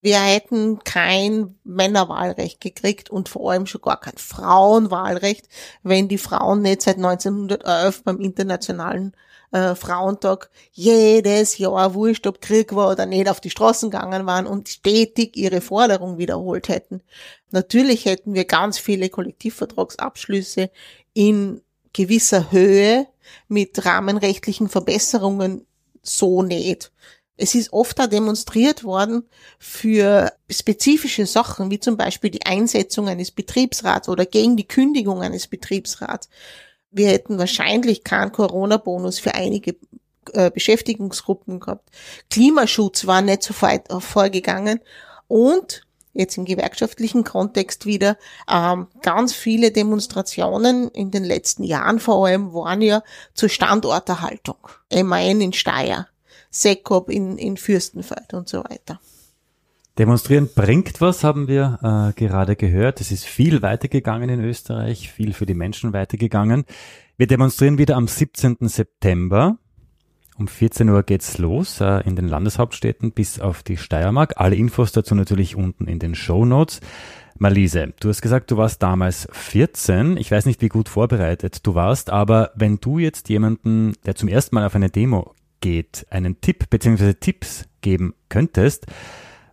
Wir 0.01 0.21
hätten 0.21 0.81
kein 0.85 1.59
Männerwahlrecht 1.65 2.61
gekriegt 2.61 3.11
und 3.11 3.29
vor 3.29 3.51
allem 3.51 3.67
schon 3.67 3.81
gar 3.81 4.01
kein 4.01 4.19
Frauenwahlrecht, 4.19 5.49
wenn 5.83 6.09
die 6.09 6.19
Frauen 6.19 6.63
nicht 6.63 6.83
seit 6.83 6.97
1911 6.97 8.05
beim 8.05 8.21
Internationalen 8.21 9.15
äh, 9.55 9.75
Frauentag 9.75 10.51
jedes 10.73 11.59
Jahr, 11.59 11.95
wurscht 11.95 12.27
ob 12.27 12.41
Krieg 12.41 12.75
war 12.75 12.91
oder 12.91 13.07
nicht, 13.07 13.29
auf 13.29 13.41
die 13.41 13.51
Straßen 13.51 13.91
gegangen 13.91 14.27
waren 14.27 14.47
und 14.47 14.69
stetig 14.69 15.37
ihre 15.37 15.61
Forderung 15.61 16.19
wiederholt 16.19 16.69
hätten. 16.69 17.03
Natürlich 17.51 18.05
hätten 18.05 18.35
wir 18.35 18.45
ganz 18.45 18.79
viele 18.79 19.09
Kollektivvertragsabschlüsse 19.09 20.71
in 21.15 21.63
gewisser 21.95 22.53
Höhe 22.53 23.07
mit 23.49 23.87
rahmenrechtlichen 23.87 24.69
Verbesserungen 24.69 25.67
so 26.03 26.43
nicht. 26.43 26.93
Es 27.37 27.55
ist 27.55 27.73
oft 27.73 27.99
auch 28.01 28.07
demonstriert 28.07 28.85
worden 28.85 29.25
für 29.59 30.33
spezifische 30.49 31.27
Sachen, 31.27 31.71
wie 31.71 31.81
zum 31.81 31.97
Beispiel 31.97 32.31
die 32.31 32.47
Einsetzung 32.47 33.09
eines 33.09 33.31
Betriebsrats 33.31 34.09
oder 34.09 34.27
gegen 34.27 34.57
die 34.57 34.69
Kündigung 34.69 35.23
eines 35.23 35.49
Betriebsrats. 35.49 36.29
Wir 36.91 37.09
hätten 37.09 37.39
wahrscheinlich 37.39 38.05
keinen 38.05 38.31
Corona-Bonus 38.31 39.19
für 39.19 39.35
einige 39.35 39.75
äh, 40.33 40.51
Beschäftigungsgruppen 40.51 41.59
gehabt. 41.59 41.91
Klimaschutz 42.31 43.07
war 43.07 43.21
nicht 43.21 43.43
so 43.43 43.55
weit 43.63 43.89
vorgegangen 43.99 44.81
und 45.27 45.84
jetzt 46.15 46.39
im 46.39 46.45
gewerkschaftlichen 46.45 47.25
Kontext 47.25 47.87
wieder, 47.87 48.17
ähm, 48.51 48.87
ganz 49.03 49.35
viele 49.35 49.71
Demonstrationen 49.71 50.89
in 50.89 51.11
den 51.11 51.25
letzten 51.25 51.65
Jahren 51.65 51.99
vor 51.99 52.27
allem 52.27 52.55
waren 52.55 52.81
ja 52.81 53.03
zur 53.35 53.49
Standorterhaltung. 53.49 54.57
MAN 54.93 55.41
in 55.41 55.53
Steyr, 55.53 56.07
Sekop 56.51 57.11
in, 57.11 57.37
in 57.37 57.57
Fürstenfeld 57.57 58.33
und 58.33 58.49
so 58.49 58.65
weiter. 58.65 59.01
Demonstrieren 59.99 60.49
bringt 60.53 61.01
was, 61.01 61.23
haben 61.23 61.47
wir 61.47 61.79
äh, 61.83 62.19
gerade 62.19 62.57
gehört. 62.57 63.01
Es 63.01 63.13
ist 63.13 63.25
viel 63.25 63.63
weitergegangen 63.63 64.29
in 64.29 64.41
Österreich, 64.43 65.13
viel 65.13 65.33
für 65.33 65.47
die 65.47 65.55
Menschen 65.55 65.93
weitergegangen. 65.93 66.65
Wir 67.17 67.29
demonstrieren 67.29 67.79
wieder 67.79 67.95
am 67.97 68.09
17. 68.09 68.57
September. 68.63 69.57
Um 70.37 70.49
14 70.49 70.89
Uhr 70.89 71.05
geht's 71.05 71.39
los 71.39 71.81
äh, 71.81 72.01
in 72.01 72.17
den 72.17 72.27
Landeshauptstädten 72.27 73.13
bis 73.13 73.39
auf 73.39 73.63
die 73.63 73.77
Steiermark. 73.77 74.35
Alle 74.37 74.57
Infos 74.57 74.91
dazu 74.91 75.15
natürlich 75.15 75.55
unten 75.55 75.87
in 75.87 76.01
den 76.01 76.17
Show 76.17 76.45
Notes. 76.45 76.81
Malise, 77.39 77.93
du 78.01 78.09
hast 78.09 78.21
gesagt, 78.21 78.51
du 78.51 78.57
warst 78.57 78.83
damals 78.83 79.29
14. 79.31 80.17
Ich 80.17 80.31
weiß 80.31 80.47
nicht, 80.47 80.61
wie 80.61 80.69
gut 80.69 80.89
vorbereitet 80.89 81.65
du 81.67 81.75
warst, 81.75 82.11
aber 82.11 82.51
wenn 82.55 82.79
du 82.79 82.99
jetzt 82.99 83.29
jemanden, 83.29 83.93
der 84.07 84.17
zum 84.17 84.29
ersten 84.29 84.55
Mal 84.57 84.67
auf 84.67 84.75
eine 84.75 84.91
Demo 84.91 85.35
geht, 85.61 86.07
einen 86.11 86.41
Tipp 86.41 86.69
bzw. 86.69 87.15
Tipps 87.15 87.67
geben 87.81 88.15
könntest, 88.29 88.87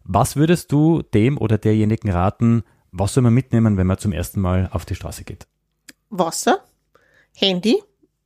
was 0.04 0.36
würdest 0.36 0.72
du 0.72 1.04
dem 1.04 1.38
oder 1.38 1.58
derjenigen 1.58 2.10
raten, 2.10 2.64
was 2.92 3.14
soll 3.14 3.24
man 3.24 3.34
mitnehmen, 3.34 3.78
wenn 3.78 3.88
man 3.88 3.98
zum 3.98 4.12
ersten 4.12 4.42
Mal 4.42 4.70
auf 4.72 4.86
die 4.86 4.96
Straße 4.96 5.24
geht? 5.24 5.48
Wasser, 6.10 6.64
Handy, 7.36 7.82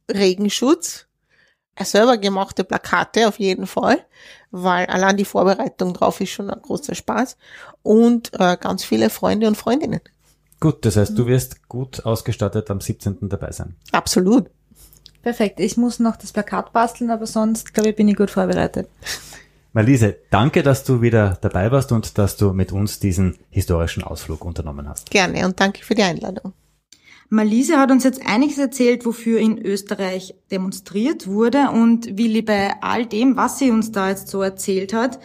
Regenschutz, 0.10 1.08
selber 1.84 2.18
gemachte 2.18 2.64
Plakate 2.64 3.28
auf 3.28 3.40
jeden 3.40 3.68
Fall, 3.68 4.06
weil 4.52 4.86
allein 4.86 5.18
die 5.18 5.26
Vorbereitung 5.26 5.94
drauf 5.94 6.22
ist 6.22 6.30
schon 6.32 6.50
ein 6.50 6.62
großer 6.62 6.96
Spaß 6.96 7.38
und 7.84 8.32
äh, 8.40 8.58
ganz 8.58 8.84
viele 8.84 9.10
Freunde 9.10 9.48
und 9.48 9.58
Freundinnen. 9.58 10.02
Gut, 10.60 10.86
das 10.86 10.96
heißt, 10.96 11.18
du 11.18 11.28
wirst 11.28 11.68
gut 11.68 12.06
ausgestattet 12.06 12.72
am 12.72 12.80
17. 12.80 13.18
dabei 13.30 13.52
sein. 13.52 13.76
Absolut. 13.92 14.50
Perfekt. 15.22 15.60
Ich 15.60 15.76
muss 15.76 16.00
noch 16.00 16.16
das 16.16 16.32
Plakat 16.32 16.72
basteln, 16.72 17.10
aber 17.10 17.26
sonst, 17.26 17.74
glaube 17.74 17.90
ich, 17.90 17.96
bin 17.96 18.08
ich 18.08 18.16
gut 18.16 18.30
vorbereitet. 18.30 18.88
Malise, 19.74 20.16
danke, 20.30 20.64
dass 20.64 20.86
du 20.86 21.02
wieder 21.02 21.38
dabei 21.42 21.70
warst 21.72 21.92
und 21.92 22.18
dass 22.18 22.38
du 22.38 22.54
mit 22.54 22.72
uns 22.72 23.00
diesen 23.00 23.38
historischen 23.50 24.04
Ausflug 24.04 24.46
unternommen 24.46 24.88
hast. 24.88 25.10
Gerne 25.12 25.46
und 25.46 25.60
danke 25.60 25.84
für 25.84 25.96
die 25.96 26.04
Einladung. 26.04 26.54
Malise 27.30 27.78
hat 27.78 27.92
uns 27.92 28.04
jetzt 28.04 28.26
einiges 28.26 28.58
erzählt, 28.58 29.06
wofür 29.06 29.40
in 29.40 29.58
Österreich 29.58 30.36
demonstriert 30.52 31.28
wurde 31.28 31.70
und 31.72 32.18
Willi, 32.18 32.42
bei 32.42 32.82
all 32.82 33.06
dem, 33.06 33.36
was 33.36 33.60
sie 33.60 33.72
uns 33.72 33.92
da 33.92 34.10
jetzt 34.10 34.28
so 34.28 34.42
erzählt 34.42 34.94
hat, 34.94 35.20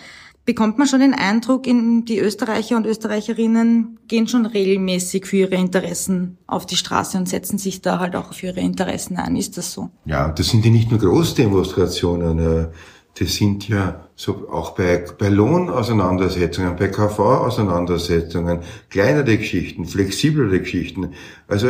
bekommt 0.46 0.78
man 0.78 0.88
schon 0.88 1.00
den 1.00 1.14
Eindruck, 1.14 1.66
in 1.66 2.04
die 2.04 2.18
Österreicher 2.18 2.76
und 2.76 2.86
Österreicherinnen 2.86 3.98
gehen 4.08 4.26
schon 4.26 4.46
regelmäßig 4.46 5.26
für 5.26 5.36
ihre 5.36 5.54
Interessen 5.54 6.38
auf 6.46 6.66
die 6.66 6.76
Straße 6.76 7.18
und 7.18 7.28
setzen 7.28 7.58
sich 7.58 7.82
da 7.82 8.00
halt 8.00 8.16
auch 8.16 8.32
für 8.32 8.46
ihre 8.46 8.60
Interessen 8.60 9.16
ein. 9.16 9.36
Ist 9.36 9.58
das 9.58 9.72
so? 9.72 9.90
Ja, 10.06 10.28
das 10.30 10.48
sind 10.48 10.64
ja 10.64 10.70
nicht 10.70 10.90
nur 10.90 10.98
Großdemonstrationen. 10.98 12.68
Das 13.18 13.34
sind 13.34 13.68
ja 13.68 14.08
so 14.14 14.48
auch 14.50 14.74
bei, 14.74 15.04
bei 15.18 15.28
Lohnauseinandersetzungen, 15.28 16.76
bei 16.76 16.88
KV-Auseinandersetzungen, 16.88 18.60
kleinere 18.88 19.36
Geschichten, 19.36 19.84
flexiblere 19.84 20.60
Geschichten. 20.60 21.14
Also 21.48 21.68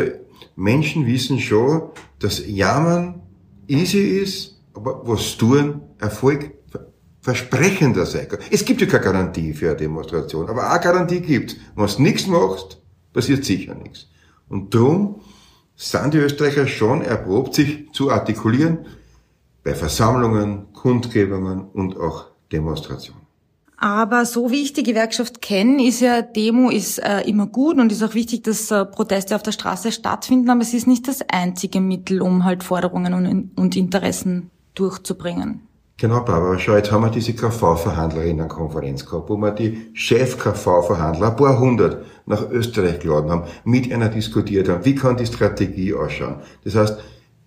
Menschen 0.54 1.06
wissen 1.06 1.40
schon, 1.40 1.90
dass 2.18 2.46
Jammern 2.46 3.22
easy 3.66 4.20
ist, 4.20 4.60
aber 4.74 5.02
was 5.04 5.36
tun 5.36 5.80
Erfolg 5.98 6.52
versprechender 7.20 8.06
sein 8.06 8.28
kann. 8.28 8.40
Es 8.50 8.64
gibt 8.64 8.80
ja 8.80 8.86
keine 8.86 9.04
Garantie 9.04 9.52
für 9.52 9.68
eine 9.68 9.76
Demonstration, 9.76 10.48
aber 10.48 10.70
eine 10.70 10.80
Garantie 10.80 11.20
gibt. 11.20 11.56
Wenn 11.76 11.86
du 11.86 12.02
nichts 12.02 12.26
machst, 12.26 12.80
passiert 13.12 13.44
sicher 13.44 13.74
nichts. 13.74 14.08
Und 14.48 14.74
darum 14.74 15.20
sind 15.76 16.14
die 16.14 16.18
Österreicher 16.18 16.66
schon 16.66 17.02
erprobt, 17.02 17.54
sich 17.54 17.92
zu 17.92 18.10
artikulieren, 18.10 18.86
bei 19.62 19.74
Versammlungen, 19.74 20.72
Kundgebungen 20.72 21.68
und 21.72 21.96
auch 21.98 22.26
Demonstrationen. 22.52 23.20
Aber 23.82 24.26
so 24.26 24.50
wie 24.50 24.62
ich 24.62 24.74
die 24.74 24.82
Gewerkschaft 24.82 25.40
kenne, 25.40 25.86
ist 25.86 26.00
ja 26.00 26.20
Demo 26.20 26.68
ist 26.68 26.98
äh, 26.98 27.22
immer 27.22 27.46
gut 27.46 27.78
und 27.78 27.90
ist 27.90 28.02
auch 28.02 28.12
wichtig, 28.12 28.44
dass 28.44 28.70
äh, 28.70 28.84
Proteste 28.84 29.34
auf 29.34 29.42
der 29.42 29.52
Straße 29.52 29.90
stattfinden, 29.90 30.50
aber 30.50 30.60
es 30.60 30.74
ist 30.74 30.86
nicht 30.86 31.08
das 31.08 31.24
einzige 31.32 31.80
Mittel, 31.80 32.20
um 32.20 32.44
halt 32.44 32.62
Forderungen 32.62 33.14
und, 33.14 33.50
und 33.56 33.76
Interessen 33.76 34.50
durchzubringen. 34.74 35.62
Genau, 35.96 36.20
Barbara, 36.20 36.58
schau, 36.58 36.76
jetzt 36.76 36.92
haben 36.92 37.04
wir 37.04 37.10
diese 37.10 37.34
KV-Verhandlerinnenkonferenz 37.34 39.04
gehabt, 39.04 39.30
wo 39.30 39.36
wir 39.36 39.50
die 39.50 39.90
Chef-KV-Verhandler, 39.94 41.30
ein 41.30 41.36
paar 41.36 41.58
hundert, 41.58 42.04
nach 42.26 42.50
Österreich 42.50 43.00
geladen 43.00 43.30
haben, 43.30 43.44
mit 43.64 43.90
einer 43.92 44.08
diskutiert 44.08 44.68
haben, 44.68 44.84
wie 44.84 44.94
kann 44.94 45.16
die 45.16 45.26
Strategie 45.26 45.94
ausschauen. 45.94 46.36
Das 46.64 46.74
heißt, 46.74 46.98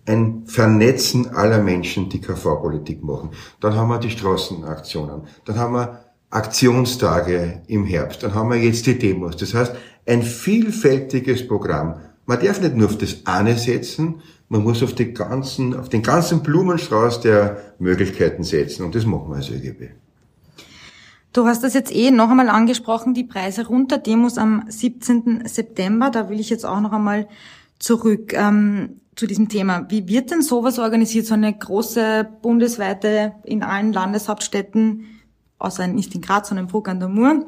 ein 0.06 0.44
Vernetzen 0.46 1.34
aller 1.34 1.62
Menschen, 1.62 2.08
die 2.08 2.20
KV-Politik 2.20 3.02
machen. 3.02 3.30
Dann 3.60 3.74
haben 3.74 3.88
wir 3.88 3.98
die 3.98 4.10
Straßenaktionen. 4.10 5.22
Dann 5.44 5.56
haben 5.56 5.74
wir 5.74 6.04
Aktionstage 6.30 7.62
im 7.68 7.84
Herbst. 7.84 8.22
Dann 8.22 8.34
haben 8.34 8.50
wir 8.50 8.58
jetzt 8.58 8.86
die 8.86 8.98
Demos. 8.98 9.36
Das 9.36 9.54
heißt, 9.54 9.74
ein 10.06 10.22
vielfältiges 10.22 11.46
Programm. 11.46 12.00
Man 12.26 12.40
darf 12.44 12.60
nicht 12.60 12.74
nur 12.74 12.88
auf 12.88 12.98
das 12.98 13.18
eine 13.24 13.56
setzen, 13.56 14.20
man 14.48 14.62
muss 14.62 14.82
auf, 14.82 14.94
die 14.94 15.12
ganzen, 15.12 15.74
auf 15.74 15.88
den 15.88 16.02
ganzen 16.02 16.42
Blumenstrauß 16.42 17.20
der 17.20 17.74
Möglichkeiten 17.78 18.44
setzen. 18.44 18.84
Und 18.84 18.94
das 18.94 19.06
machen 19.06 19.30
wir 19.30 19.36
als 19.36 19.48
ÖGB. 19.48 19.90
Du 21.32 21.46
hast 21.46 21.64
das 21.64 21.74
jetzt 21.74 21.94
eh 21.94 22.10
noch 22.10 22.30
einmal 22.30 22.48
angesprochen, 22.48 23.14
die 23.14 23.24
Preise 23.24 23.66
runter, 23.66 23.98
Demos 23.98 24.38
am 24.38 24.64
17. 24.68 25.42
September. 25.46 26.10
Da 26.10 26.28
will 26.28 26.38
ich 26.38 26.50
jetzt 26.50 26.64
auch 26.64 26.80
noch 26.80 26.92
einmal 26.92 27.26
zurück. 27.78 28.32
Ähm, 28.34 29.00
zu 29.16 29.26
diesem 29.26 29.48
Thema. 29.48 29.86
Wie 29.88 30.08
wird 30.08 30.30
denn 30.30 30.42
sowas 30.42 30.78
organisiert, 30.78 31.26
so 31.26 31.34
eine 31.34 31.52
große 31.52 32.28
bundesweite 32.42 33.32
in 33.44 33.62
allen 33.62 33.92
Landeshauptstädten, 33.92 35.04
außer 35.58 35.86
nicht 35.86 36.14
in 36.14 36.20
Graz, 36.20 36.48
sondern 36.48 36.66
in 36.66 36.70
Bruck 36.70 36.88
an 36.88 37.00
der 37.00 37.08
Mur? 37.08 37.46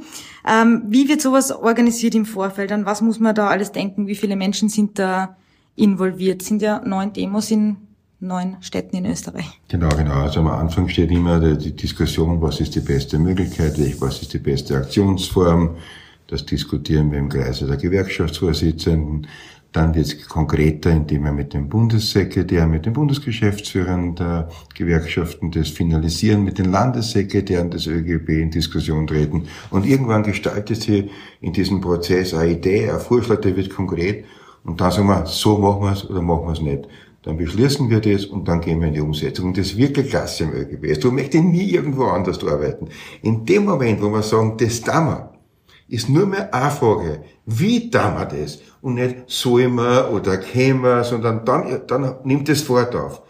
Ähm, 0.49 0.83
wie 0.89 1.09
wird 1.09 1.21
sowas 1.21 1.53
organisiert 1.53 2.15
im 2.15 2.27
Vorfeld? 2.27 2.73
An 2.73 2.87
was 2.87 3.01
muss 3.01 3.21
man 3.21 3.35
da 3.35 3.49
alles 3.49 3.73
denken? 3.73 4.07
Wie 4.07 4.15
viele 4.15 4.37
Menschen 4.37 4.69
sind 4.69 4.99
da 4.99 5.37
involviert? 5.75 6.43
Sind 6.43 6.63
ja 6.63 6.81
neun 6.85 7.13
Demos 7.13 7.51
in 7.51 7.77
neun 8.21 8.57
Städten 8.61 8.97
in 8.97 9.07
Österreich. 9.07 9.61
Genau, 9.69 9.89
genau. 9.91 10.23
Also 10.23 10.41
am 10.41 10.49
Anfang 10.49 10.89
steht 10.89 11.11
immer 11.11 11.39
die 11.57 11.77
Diskussion, 11.77 12.41
was 12.41 12.61
ist 12.61 12.75
die 12.75 12.81
beste 12.81 13.19
Möglichkeit, 13.19 13.79
was 14.01 14.23
ist 14.23 14.33
die 14.33 14.39
beste 14.39 14.77
Aktionsform. 14.77 15.77
Das 16.29 16.45
diskutieren 16.45 17.13
wir 17.13 17.19
im 17.19 17.29
Kreise 17.29 17.67
der 17.67 17.77
Gewerkschaftsvorsitzenden. 17.77 19.29
Dann 19.77 19.95
wird 19.95 20.07
es 20.07 20.27
konkreter, 20.27 20.91
indem 20.91 21.25
wir 21.25 21.33
mit 21.33 21.53
dem 21.53 21.69
Bundessekretär, 21.69 22.67
mit 22.67 22.87
den 22.87 22.95
Bundesgeschäftsführern 22.95 24.15
der 24.15 24.49
Gewerkschaften 24.75 25.51
das 25.51 25.69
finalisieren, 25.69 26.45
mit 26.45 26.57
den 26.57 26.73
Landessekretären 26.73 27.71
des 27.71 27.87
ÖGB 27.87 28.31
in 28.41 28.51
Diskussion 28.51 29.07
treten. 29.07 29.49
Und 29.69 29.85
irgendwann 29.85 30.23
gestaltet 30.23 30.81
sich 30.81 31.11
in 31.43 31.53
diesem 31.53 31.83
Prozess 31.83 32.33
eine 32.33 32.53
Idee, 32.53 32.91
ein 32.91 33.01
Vorschlag, 33.01 33.43
der 33.43 33.55
wird 33.55 33.69
konkret. 33.69 34.25
Und 34.65 34.81
dann 34.81 34.93
sagen 34.93 35.09
wir, 35.09 35.27
so 35.27 35.59
machen 35.59 35.83
wir 35.83 35.93
es 35.93 36.09
oder 36.09 36.23
machen 36.23 36.47
wir 36.47 36.53
es 36.53 36.63
nicht. 36.63 36.89
Dann 37.25 37.37
beschließen 37.37 37.91
wir 37.91 38.01
das 38.01 38.25
und 38.25 38.49
dann 38.49 38.63
gehen 38.63 38.81
wir 38.81 38.89
in 38.89 38.95
die 38.95 39.01
Umsetzung. 39.03 39.49
Und 39.49 39.59
das 39.59 39.67
ist 39.67 39.77
wirklich 39.77 40.09
klasse 40.09 40.45
im 40.45 40.55
ÖGB. 40.55 40.99
Du 40.99 41.13
möchtest 41.13 41.45
nie 41.45 41.73
irgendwo 41.73 42.05
anders 42.05 42.43
arbeiten. 42.43 42.89
In 43.21 43.45
dem 43.45 43.67
Moment, 43.67 44.01
wo 44.01 44.09
wir 44.09 44.23
sagen, 44.23 44.57
das 44.57 44.81
tun 44.81 45.05
wir, 45.05 45.36
ist 45.89 46.09
nur 46.09 46.27
mehr 46.27 46.53
eine 46.53 46.71
Frage, 46.71 47.23
wie 47.47 47.91
tun 47.91 48.15
wir 48.17 48.25
das? 48.27 48.59
Und 48.81 48.95
nicht 48.95 49.25
soll 49.27 49.69
man 49.69 50.07
oder 50.07 50.37
kämen 50.39 51.05
sondern 51.05 51.45
dann, 51.45 51.83
dann 51.87 52.17
nimmt 52.25 52.49
es 52.49 52.63
Fahrt 52.63 52.95
auf. 52.95 53.23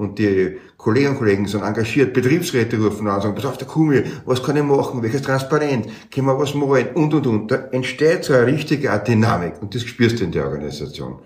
und 0.00 0.18
die 0.18 0.56
Kolleginnen 0.78 1.12
und 1.12 1.18
Kollegen 1.18 1.46
sind 1.46 1.62
engagiert, 1.62 2.14
Betriebsräte 2.14 2.78
rufen 2.78 3.06
an 3.06 3.16
und 3.16 3.22
sagen, 3.22 3.34
pass 3.34 3.44
auf, 3.44 3.58
der 3.58 3.68
Kummel, 3.68 4.04
was 4.24 4.42
kann 4.42 4.56
ich 4.56 4.62
machen, 4.62 5.02
welches 5.02 5.20
Transparent, 5.20 5.88
können 6.10 6.26
wir 6.26 6.38
was 6.38 6.54
malen 6.54 6.88
und, 6.94 7.12
und, 7.12 7.26
und. 7.26 7.50
Da 7.50 7.56
entsteht 7.70 8.24
so 8.24 8.32
eine 8.32 8.46
richtige 8.46 8.88
Dynamik 9.06 9.60
und 9.60 9.74
das 9.74 9.82
spürst 9.82 10.20
du 10.20 10.24
in 10.24 10.32
der 10.32 10.46
Organisation. 10.46 11.18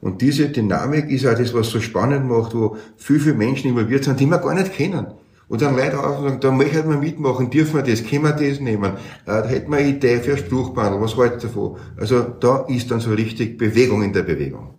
Und 0.00 0.22
diese 0.22 0.48
Dynamik 0.48 1.10
ist 1.10 1.26
auch 1.26 1.36
das, 1.36 1.52
was 1.52 1.68
so 1.68 1.78
spannend 1.78 2.26
macht, 2.26 2.54
wo 2.54 2.78
viel, 2.96 3.20
viele 3.20 3.34
Menschen 3.34 3.68
involviert 3.68 4.04
sind, 4.04 4.18
die 4.18 4.26
wir 4.26 4.38
gar 4.38 4.54
nicht 4.54 4.72
kennen. 4.72 5.08
Und 5.48 5.62
dann 5.62 5.76
Leute 5.76 5.98
auf 5.98 6.18
und 6.18 6.24
sagen, 6.24 6.40
da 6.40 6.50
möchten 6.50 6.90
wir 6.90 6.96
mitmachen, 6.96 7.50
dürfen 7.50 7.74
wir 7.74 7.82
das, 7.82 8.04
können 8.04 8.24
wir 8.24 8.32
das 8.32 8.58
nehmen, 8.60 8.94
äh, 8.94 8.96
da 9.26 9.44
hätten 9.44 9.70
wir 9.70 9.78
eine 9.78 9.88
Idee 9.88 10.18
für 10.18 10.32
ein 10.32 10.38
Spruchbandel, 10.38 11.00
was 11.00 11.16
haltet 11.16 11.44
davon? 11.44 11.76
Also 11.96 12.22
da 12.22 12.64
ist 12.68 12.90
dann 12.90 13.00
so 13.00 13.12
richtig 13.12 13.56
Bewegung 13.56 14.02
in 14.02 14.12
der 14.12 14.22
Bewegung. 14.22 14.74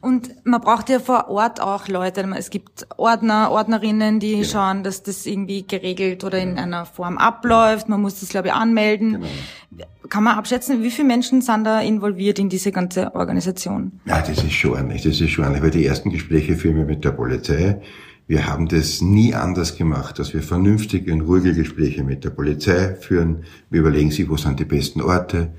Und 0.00 0.30
man 0.44 0.60
braucht 0.60 0.88
ja 0.90 1.00
vor 1.00 1.28
Ort 1.28 1.60
auch 1.60 1.88
Leute. 1.88 2.24
Es 2.36 2.50
gibt 2.50 2.86
Ordner, 2.96 3.50
Ordnerinnen, 3.50 4.20
die 4.20 4.32
genau. 4.32 4.44
schauen, 4.44 4.84
dass 4.84 5.02
das 5.02 5.26
irgendwie 5.26 5.66
geregelt 5.66 6.22
oder 6.22 6.38
in 6.38 6.56
einer 6.56 6.86
Form 6.86 7.18
abläuft. 7.18 7.88
Man 7.88 8.00
muss 8.00 8.20
das, 8.20 8.28
glaube 8.28 8.48
ich, 8.48 8.54
anmelden. 8.54 9.24
Genau. 9.70 9.84
Kann 10.08 10.24
man 10.24 10.36
abschätzen, 10.36 10.82
wie 10.82 10.90
viele 10.90 11.08
Menschen 11.08 11.42
sind 11.42 11.64
da 11.64 11.80
involviert 11.80 12.38
in 12.38 12.48
diese 12.48 12.70
ganze 12.70 13.14
Organisation? 13.14 14.00
Ja, 14.04 14.20
das 14.20 14.42
ist 14.42 14.52
schon 14.52 14.72
ordentlich. 14.72 15.02
Das 15.02 15.20
ist 15.20 15.30
schon 15.30 15.44
ordentlich. 15.44 15.64
Weil 15.64 15.70
die 15.72 15.86
ersten 15.86 16.10
Gespräche 16.10 16.54
führen 16.54 16.76
wir 16.76 16.84
mit 16.84 17.04
der 17.04 17.10
Polizei. 17.10 17.80
Wir 18.28 18.46
haben 18.46 18.68
das 18.68 19.00
nie 19.00 19.34
anders 19.34 19.76
gemacht, 19.76 20.20
dass 20.20 20.32
wir 20.34 20.42
vernünftige 20.42 21.12
und 21.12 21.22
ruhige 21.22 21.54
Gespräche 21.54 22.04
mit 22.04 22.22
der 22.22 22.30
Polizei 22.30 22.94
führen. 22.94 23.44
Wir 23.70 23.80
überlegen 23.80 24.12
sich, 24.12 24.28
wo 24.28 24.36
sind 24.36 24.60
die 24.60 24.64
besten 24.64 25.00
Orte 25.00 25.50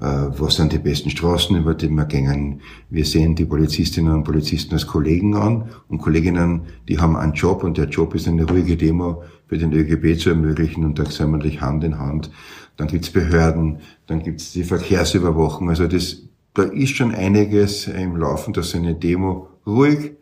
äh, 0.00 0.04
was 0.38 0.56
sind 0.56 0.72
die 0.72 0.78
besten 0.78 1.10
Straßen, 1.10 1.56
über 1.56 1.74
die 1.74 1.88
wir 1.88 2.04
gehen. 2.04 2.60
Wir 2.88 3.04
sehen 3.04 3.34
die 3.34 3.44
Polizistinnen 3.44 4.12
und 4.12 4.24
Polizisten 4.24 4.74
als 4.74 4.86
Kollegen 4.86 5.34
an 5.34 5.70
und 5.88 5.98
Kolleginnen, 5.98 6.62
die 6.88 6.98
haben 6.98 7.16
einen 7.16 7.32
Job 7.32 7.64
und 7.64 7.78
der 7.78 7.88
Job 7.88 8.14
ist 8.14 8.28
eine 8.28 8.48
ruhige 8.48 8.76
Demo 8.76 9.24
für 9.48 9.58
den 9.58 9.72
ÖGB 9.72 10.20
zu 10.20 10.30
ermöglichen 10.30 10.84
und 10.84 10.98
da 10.98 11.04
sind 11.04 11.42
wir 11.42 11.60
Hand 11.60 11.82
in 11.82 11.98
Hand. 11.98 12.30
Dann 12.76 12.86
gibt's 12.86 13.10
Behörden, 13.10 13.78
dann 14.06 14.22
gibt's 14.22 14.52
die 14.52 14.62
Verkehrsüberwachung. 14.62 15.68
Also 15.68 15.88
das, 15.88 16.22
da 16.54 16.62
ist 16.62 16.94
schon 16.94 17.12
einiges 17.12 17.88
im 17.88 18.16
Laufen, 18.16 18.52
dass 18.52 18.74
eine 18.74 18.94
Demo 18.94 19.48
ruhig, 19.66 20.12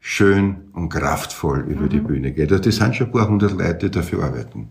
schön 0.00 0.70
und 0.72 0.88
kraftvoll 0.88 1.60
über 1.60 1.82
mhm. 1.82 1.88
die 1.90 2.00
Bühne 2.00 2.32
geht. 2.32 2.50
Also 2.50 2.64
das 2.64 2.76
sind 2.76 2.96
schon 2.96 3.08
ein 3.08 3.12
paar 3.12 3.28
hundert 3.28 3.52
Leute, 3.52 3.90
die 3.90 3.90
dafür 3.90 4.24
arbeiten. 4.24 4.70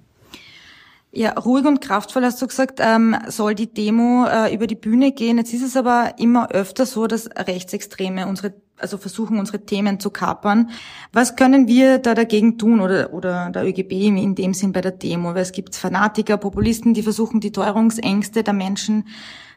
Ja, 1.11 1.31
ruhig 1.31 1.65
und 1.65 1.81
kraftvoll 1.81 2.23
hast 2.23 2.39
du 2.39 2.45
gesagt, 2.45 2.79
ähm, 2.83 3.15
soll 3.29 3.55
die 3.55 3.73
Demo 3.73 4.27
äh, 4.27 4.53
über 4.53 4.67
die 4.67 4.75
Bühne 4.75 5.11
gehen. 5.11 5.39
Jetzt 5.39 5.53
ist 5.53 5.63
es 5.63 5.75
aber 5.75 6.13
immer 6.19 6.51
öfter 6.51 6.85
so, 6.85 7.07
dass 7.07 7.27
Rechtsextreme 7.35 8.27
unsere, 8.27 8.53
also 8.77 8.99
versuchen, 8.99 9.39
unsere 9.39 9.65
Themen 9.65 9.99
zu 9.99 10.11
kapern. 10.11 10.69
Was 11.11 11.35
können 11.35 11.67
wir 11.67 11.97
da 11.97 12.13
dagegen 12.13 12.59
tun 12.59 12.79
oder, 12.79 13.11
oder 13.11 13.49
der 13.49 13.65
ÖGB 13.65 13.91
in 13.91 14.35
dem 14.35 14.53
Sinn 14.53 14.71
bei 14.71 14.81
der 14.81 14.91
Demo? 14.91 15.33
Weil 15.33 15.41
es 15.41 15.51
gibt 15.51 15.75
Fanatiker, 15.75 16.37
Populisten, 16.37 16.93
die 16.93 17.01
versuchen, 17.01 17.39
die 17.39 17.51
Teuerungsängste 17.51 18.43
der 18.43 18.53
Menschen 18.53 19.07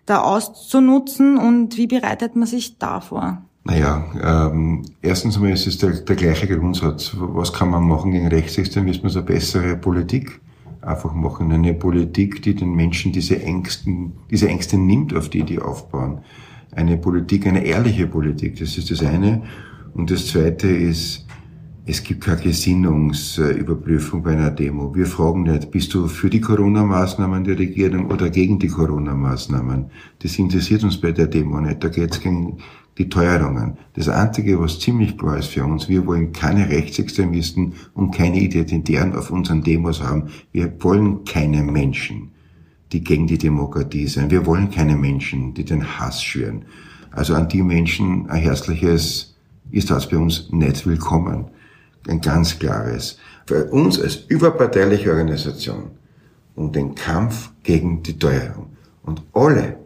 da 0.07 0.23
auszunutzen. 0.23 1.37
Und 1.37 1.77
wie 1.77 1.87
bereitet 1.87 2.35
man 2.35 2.49
sich 2.49 2.79
davor? 2.79 3.45
Naja, 3.64 4.51
ähm, 4.51 4.83
erstens 5.03 5.37
einmal 5.37 5.53
ist 5.53 5.66
es 5.66 5.79
der, 5.79 5.90
der 5.90 6.16
gleiche 6.16 6.48
Grundsatz. 6.48 7.14
Was 7.16 7.53
kann 7.53 7.70
man 7.70 7.87
machen 7.87 8.11
gegen 8.11 8.27
Rechtsextremismus? 8.27 9.16
Eine 9.16 9.25
bessere 9.25 9.77
Politik 9.77 10.40
einfach 10.81 11.14
machen. 11.14 11.53
Eine 11.53 11.75
Politik, 11.75 12.42
die 12.42 12.55
den 12.55 12.75
Menschen 12.75 13.12
diese 13.12 13.40
Ängsten, 13.40 14.12
diese 14.31 14.48
Ängste 14.48 14.77
nimmt, 14.79 15.14
auf 15.14 15.29
die 15.29 15.44
die 15.44 15.61
aufbauen. 15.61 16.22
Eine 16.72 16.96
Politik, 16.96 17.46
eine 17.46 17.64
ehrliche 17.64 18.07
Politik, 18.07 18.59
das 18.59 18.77
ist 18.79 18.90
das 18.90 19.03
eine. 19.03 19.42
Und 19.94 20.11
das 20.11 20.27
zweite 20.27 20.68
ist, 20.68 21.27
es 21.85 22.03
gibt 22.03 22.25
keine 22.25 22.40
Gesinnungsüberprüfung 22.40 24.22
bei 24.22 24.33
einer 24.33 24.51
Demo. 24.51 24.94
Wir 24.94 25.07
fragen 25.07 25.42
nicht, 25.42 25.70
bist 25.70 25.92
du 25.94 26.07
für 26.07 26.31
die 26.31 26.40
Corona-Maßnahmen 26.40 27.42
der 27.44 27.59
Regierung 27.59 28.11
oder 28.11 28.31
gegen 28.31 28.59
die 28.59 28.68
Corona-Maßnahmen? 28.68 29.87
Das 30.20 30.38
interessiert 30.38 30.85
uns 30.85 31.01
bei 31.01 31.12
der 31.12 31.27
Demo 31.27 31.61
nicht. 31.61 31.83
Da 31.83 31.88
geht 31.88 32.12
es 32.12 32.20
gegen 32.20 32.59
die 32.99 33.09
Teuerungen. 33.09 33.79
Das 33.95 34.09
Einzige, 34.09 34.61
was 34.61 34.79
ziemlich 34.79 35.17
klar 35.17 35.39
ist 35.39 35.49
für 35.49 35.65
uns, 35.65 35.89
wir 35.89 36.07
wollen 36.07 36.33
keine 36.33 36.69
Rechtsextremisten 36.69 37.75
und 37.95 38.11
keine 38.13 38.41
Identitären 38.41 39.15
auf 39.15 39.31
unseren 39.31 39.63
Demos 39.63 40.03
haben. 40.03 40.29
Wir 40.53 40.73
wollen 40.83 41.25
keine 41.25 41.63
Menschen, 41.63 42.33
die 42.93 43.03
gegen 43.03 43.27
die 43.27 43.39
Demokratie 43.39 44.07
sind. 44.07 44.31
Wir 44.31 44.45
wollen 44.45 44.71
keine 44.71 44.97
Menschen, 44.97 45.55
die 45.55 45.65
den 45.65 45.99
Hass 45.99 46.23
schüren. 46.23 46.65
Also 47.11 47.35
an 47.35 47.49
die 47.49 47.63
Menschen 47.63 48.29
ein 48.29 48.43
herzliches 48.43 49.37
ist 49.71 49.91
das 49.91 50.09
bei 50.09 50.19
uns 50.19 50.51
nicht 50.51 50.87
willkommen. 50.87 51.47
Ein 52.09 52.21
ganz 52.21 52.59
klares. 52.59 53.19
Für 53.47 53.65
uns 53.71 54.01
als 54.01 54.17
überparteiliche 54.29 55.11
Organisation 55.11 55.91
um 56.55 56.73
den 56.73 56.95
Kampf 56.95 57.51
gegen 57.63 58.03
die 58.03 58.19
Teuerung. 58.19 58.77
Und 59.03 59.23
alle 59.33 59.79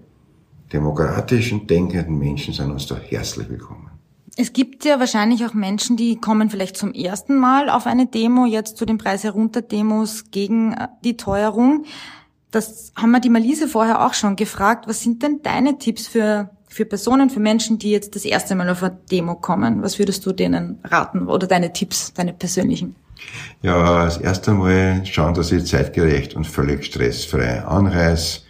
demokratischen, 0.73 1.67
denkenden 1.67 2.19
Menschen 2.19 2.55
sind 2.55 2.71
uns 2.71 2.87
da 2.87 2.97
herzlich 2.97 3.49
willkommen. 3.49 3.91
Es 4.39 4.53
gibt 4.53 4.85
ja 4.85 5.01
wahrscheinlich 5.01 5.47
auch 5.47 5.55
Menschen, 5.55 5.97
die 5.97 6.17
kommen 6.17 6.51
vielleicht 6.51 6.77
zum 6.77 6.93
ersten 6.93 7.39
Mal 7.39 7.71
auf 7.71 7.87
eine 7.87 8.07
Demo, 8.07 8.45
jetzt 8.45 8.77
zu 8.77 8.85
den 8.85 8.99
Preis 8.99 9.25
herunter 9.25 9.63
Demos 9.63 10.31
gegen 10.31 10.75
äh, 10.75 10.89
die 11.05 11.17
Teuerung. 11.17 11.85
Das 12.51 12.93
haben 12.95 13.13
wir 13.13 13.21
die 13.21 13.31
Malise 13.31 13.67
vorher 13.67 14.05
auch 14.05 14.13
schon 14.13 14.37
gefragt. 14.37 14.87
Was 14.89 15.03
sind 15.03 15.23
denn 15.23 15.41
deine 15.43 15.79
Tipps 15.79 16.07
für, 16.07 16.51
für 16.69 16.85
Personen, 16.85 17.31
für 17.31 17.41
Menschen, 17.41 17.79
die 17.79 17.91
jetzt 17.91 18.15
das 18.15 18.27
erste 18.27 18.55
Mal 18.55 18.69
auf 18.69 18.83
eine 18.83 18.99
Demo 19.11 19.37
kommen? 19.37 19.83
Was 19.83 19.99
würdest 19.99 20.27
du 20.27 20.33
denen 20.33 20.81
raten 20.85 21.29
oder 21.29 21.47
deine 21.47 21.73
Tipps, 21.73 22.13
deine 22.13 22.35
persönlichen? 22.35 22.95
Ja, 23.63 24.03
als 24.03 24.19
erstes 24.19 24.53
Mal 24.53 25.05
schauen, 25.07 25.33
dass 25.33 25.51
ich 25.51 25.65
zeitgerecht 25.65 26.35
und 26.35 26.47
völlig 26.47 26.85
stressfrei 26.85 27.63
anreise 27.63 28.41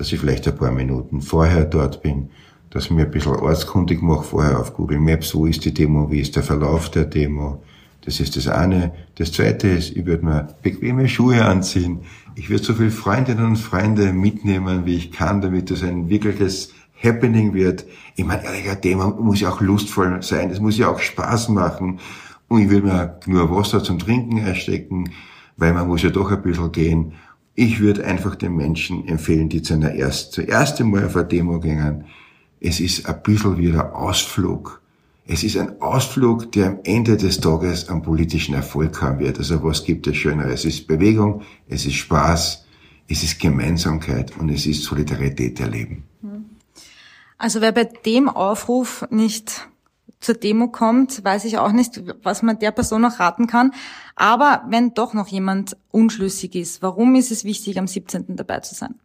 dass 0.00 0.10
ich 0.12 0.18
vielleicht 0.18 0.48
ein 0.48 0.56
paar 0.56 0.70
Minuten 0.70 1.20
vorher 1.20 1.66
dort 1.66 2.02
bin, 2.02 2.30
dass 2.70 2.86
ich 2.86 2.90
mir 2.90 3.02
ein 3.02 3.10
bisschen 3.10 3.36
ortskundig 3.36 4.00
mache 4.00 4.24
vorher 4.24 4.58
auf 4.58 4.72
Google 4.72 4.98
Maps, 4.98 5.34
wo 5.34 5.44
ist 5.44 5.62
die 5.66 5.74
Demo, 5.74 6.10
wie 6.10 6.20
ist 6.20 6.36
der 6.36 6.42
Verlauf 6.42 6.90
der 6.90 7.04
Demo. 7.04 7.62
Das 8.06 8.18
ist 8.18 8.34
das 8.34 8.48
eine. 8.48 8.92
Das 9.16 9.30
zweite 9.30 9.68
ist, 9.68 9.94
ich 9.94 10.06
würde 10.06 10.24
mir 10.24 10.48
bequeme 10.62 11.06
Schuhe 11.06 11.44
anziehen. 11.44 11.98
Ich 12.34 12.48
würde 12.48 12.64
so 12.64 12.72
viele 12.72 12.90
Freundinnen 12.90 13.44
und 13.44 13.56
Freunde 13.56 14.14
mitnehmen, 14.14 14.86
wie 14.86 14.96
ich 14.96 15.12
kann, 15.12 15.42
damit 15.42 15.70
das 15.70 15.82
ein 15.82 16.08
wirkliches 16.08 16.72
Happening 17.04 17.52
wird. 17.52 17.84
Ich 18.16 18.24
meine, 18.24 18.42
ehrlich, 18.42 18.70
ein 18.70 18.80
Demo 18.80 19.10
muss 19.10 19.40
ja 19.40 19.50
auch 19.50 19.60
lustvoll 19.60 20.22
sein, 20.22 20.50
es 20.50 20.60
muss 20.60 20.78
ja 20.78 20.88
auch 20.88 21.00
Spaß 21.00 21.50
machen. 21.50 22.00
Und 22.48 22.62
ich 22.62 22.70
würde 22.70 22.86
mir 22.86 23.20
nur 23.26 23.54
Wasser 23.54 23.84
zum 23.84 23.98
Trinken 23.98 24.38
erstecken, 24.38 25.10
weil 25.58 25.74
man 25.74 25.86
muss 25.86 26.00
ja 26.00 26.08
doch 26.08 26.30
ein 26.32 26.40
bisschen 26.40 26.72
gehen. 26.72 27.12
Ich 27.62 27.78
würde 27.78 28.06
einfach 28.06 28.36
den 28.36 28.56
Menschen 28.56 29.06
empfehlen, 29.06 29.50
die 29.50 29.60
zu 29.60 29.74
einer 29.74 29.92
erst, 29.92 30.32
zuerst 30.32 30.80
einmal 30.80 31.04
auf 31.04 31.14
eine 31.14 31.26
Demo 31.26 31.60
gingen. 31.60 32.06
Es 32.58 32.80
ist 32.80 33.04
ein 33.04 33.22
bisschen 33.22 33.58
wie 33.58 33.68
ein 33.68 33.78
Ausflug. 33.78 34.80
Es 35.26 35.44
ist 35.44 35.58
ein 35.58 35.78
Ausflug, 35.82 36.52
der 36.52 36.68
am 36.68 36.78
Ende 36.84 37.18
des 37.18 37.38
Tages 37.38 37.90
einen 37.90 38.00
politischen 38.00 38.54
Erfolg 38.54 39.02
haben 39.02 39.18
wird. 39.18 39.36
Also 39.36 39.62
was 39.62 39.84
gibt 39.84 40.06
es 40.06 40.16
Schöneres? 40.16 40.60
Es 40.60 40.76
ist 40.76 40.86
Bewegung, 40.86 41.42
es 41.68 41.84
ist 41.84 41.96
Spaß, 41.96 42.64
es 43.08 43.22
ist 43.22 43.38
Gemeinsamkeit 43.38 44.34
und 44.38 44.48
es 44.48 44.64
ist 44.64 44.82
Solidarität 44.82 45.60
erleben. 45.60 46.04
Also 47.36 47.60
wer 47.60 47.72
bei 47.72 47.84
dem 47.84 48.30
Aufruf 48.30 49.06
nicht 49.10 49.68
zur 50.20 50.34
Demo 50.34 50.68
kommt, 50.68 51.24
weiß 51.24 51.44
ich 51.46 51.58
auch 51.58 51.72
nicht, 51.72 52.02
was 52.22 52.42
man 52.42 52.58
der 52.58 52.72
Person 52.72 53.02
noch 53.02 53.18
raten 53.20 53.46
kann. 53.46 53.72
Aber 54.16 54.64
wenn 54.68 54.92
doch 54.94 55.14
noch 55.14 55.28
jemand 55.28 55.76
unschlüssig 55.90 56.54
ist, 56.54 56.82
warum 56.82 57.14
ist 57.14 57.30
es 57.30 57.44
wichtig, 57.44 57.78
am 57.78 57.86
17. 57.86 58.36
dabei 58.36 58.60
zu 58.60 58.74
sein? 58.74 58.96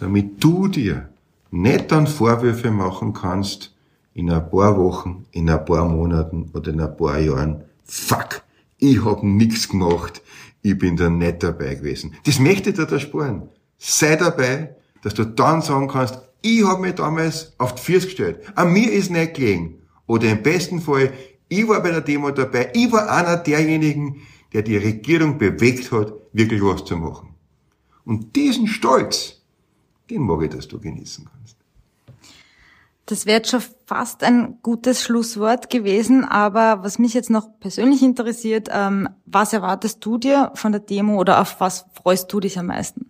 Damit 0.00 0.42
du 0.42 0.68
dir 0.68 1.08
nicht 1.50 1.90
dann 1.90 2.06
Vorwürfe 2.06 2.70
machen 2.70 3.12
kannst, 3.12 3.74
in 4.14 4.30
ein 4.30 4.50
paar 4.50 4.76
Wochen, 4.76 5.26
in 5.30 5.48
ein 5.48 5.64
paar 5.64 5.88
Monaten 5.88 6.50
oder 6.52 6.72
in 6.72 6.80
ein 6.80 6.96
paar 6.96 7.20
Jahren, 7.20 7.62
fuck, 7.84 8.42
ich 8.78 9.04
hab 9.04 9.22
nichts 9.22 9.68
gemacht, 9.68 10.22
ich 10.62 10.76
bin 10.76 10.96
da 10.96 11.08
nicht 11.08 11.44
dabei 11.44 11.76
gewesen. 11.76 12.14
Das 12.24 12.40
möchte 12.40 12.72
dir 12.72 12.86
da 12.86 12.98
sparen. 12.98 13.48
Sei 13.78 14.16
dabei, 14.16 14.74
dass 15.02 15.14
du 15.14 15.24
dann 15.24 15.62
sagen 15.62 15.86
kannst, 15.86 16.18
ich 16.42 16.64
hab 16.64 16.80
mich 16.80 16.94
damals 16.94 17.52
auf 17.58 17.76
die 17.76 17.82
Füße 17.82 18.06
gestellt. 18.06 18.40
An 18.56 18.72
mir 18.72 18.92
ist 18.92 19.10
nicht 19.10 19.34
gelegen. 19.34 19.77
Oder 20.08 20.32
im 20.32 20.42
besten 20.42 20.80
Fall, 20.80 21.12
ich 21.48 21.68
war 21.68 21.80
bei 21.80 21.92
der 21.92 22.00
Demo 22.00 22.32
dabei, 22.32 22.72
ich 22.74 22.90
war 22.90 23.08
einer 23.08 23.36
derjenigen, 23.36 24.22
der 24.52 24.62
die 24.62 24.76
Regierung 24.76 25.38
bewegt 25.38 25.92
hat, 25.92 26.12
wirklich 26.32 26.62
was 26.62 26.84
zu 26.84 26.96
machen. 26.96 27.34
Und 28.04 28.34
diesen 28.34 28.66
Stolz, 28.66 29.42
den 30.10 30.22
mag 30.22 30.42
ich, 30.42 30.50
dass 30.50 30.66
du 30.66 30.80
genießen 30.80 31.28
kannst. 31.30 31.56
Das 33.04 33.24
wäre 33.24 33.38
jetzt 33.38 33.50
schon 33.50 33.62
fast 33.86 34.22
ein 34.22 34.58
gutes 34.62 35.02
Schlusswort 35.02 35.70
gewesen, 35.70 36.24
aber 36.24 36.82
was 36.82 36.98
mich 36.98 37.14
jetzt 37.14 37.30
noch 37.30 37.48
persönlich 37.60 38.02
interessiert, 38.02 38.68
ähm, 38.70 39.08
was 39.24 39.52
erwartest 39.52 40.04
du 40.04 40.18
dir 40.18 40.52
von 40.54 40.72
der 40.72 40.80
Demo 40.82 41.18
oder 41.18 41.40
auf 41.40 41.60
was 41.60 41.86
freust 41.94 42.30
du 42.32 42.40
dich 42.40 42.58
am 42.58 42.66
meisten? 42.66 43.06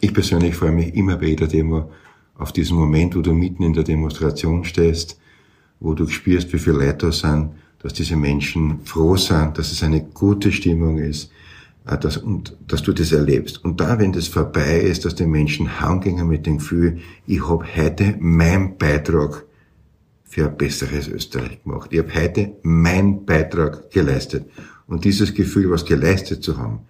Ich 0.00 0.12
persönlich 0.12 0.56
freue 0.56 0.72
mich 0.72 0.94
immer 0.94 1.16
bei 1.16 1.26
jeder 1.26 1.46
Demo 1.46 1.90
auf 2.36 2.52
diesen 2.52 2.76
Moment, 2.76 3.16
wo 3.16 3.20
du 3.20 3.32
mitten 3.32 3.62
in 3.62 3.72
der 3.72 3.84
Demonstration 3.84 4.64
stehst, 4.64 5.18
wo 5.82 5.94
du 5.94 6.06
spürst, 6.06 6.52
wie 6.52 6.58
viele 6.58 6.76
Leute 6.76 7.06
da 7.06 7.12
sind, 7.12 7.50
dass 7.82 7.92
diese 7.92 8.16
Menschen 8.16 8.80
froh 8.84 9.16
sind, 9.16 9.58
dass 9.58 9.72
es 9.72 9.82
eine 9.82 10.00
gute 10.02 10.52
Stimmung 10.52 10.98
ist, 10.98 11.30
äh, 11.86 11.98
dass, 11.98 12.16
und 12.16 12.56
dass 12.68 12.82
du 12.82 12.92
das 12.92 13.12
erlebst. 13.12 13.64
Und 13.64 13.80
da, 13.80 13.98
wenn 13.98 14.12
das 14.12 14.28
vorbei 14.28 14.80
ist, 14.80 15.04
dass 15.04 15.16
die 15.16 15.26
Menschen 15.26 15.80
heimgehen 15.80 16.26
mit 16.28 16.46
dem 16.46 16.58
Gefühl, 16.58 16.98
ich 17.26 17.46
habe 17.48 17.64
heute 17.76 18.16
meinen 18.20 18.78
Beitrag 18.78 19.44
für 20.24 20.48
ein 20.48 20.56
besseres 20.56 21.08
Österreich 21.08 21.62
gemacht. 21.62 21.90
Ich 21.92 21.98
habe 21.98 22.14
heute 22.14 22.52
meinen 22.62 23.26
Beitrag 23.26 23.90
geleistet. 23.90 24.46
Und 24.86 25.04
dieses 25.04 25.34
Gefühl, 25.34 25.70
was 25.70 25.84
geleistet 25.84 26.42
zu 26.42 26.56
haben, 26.56 26.80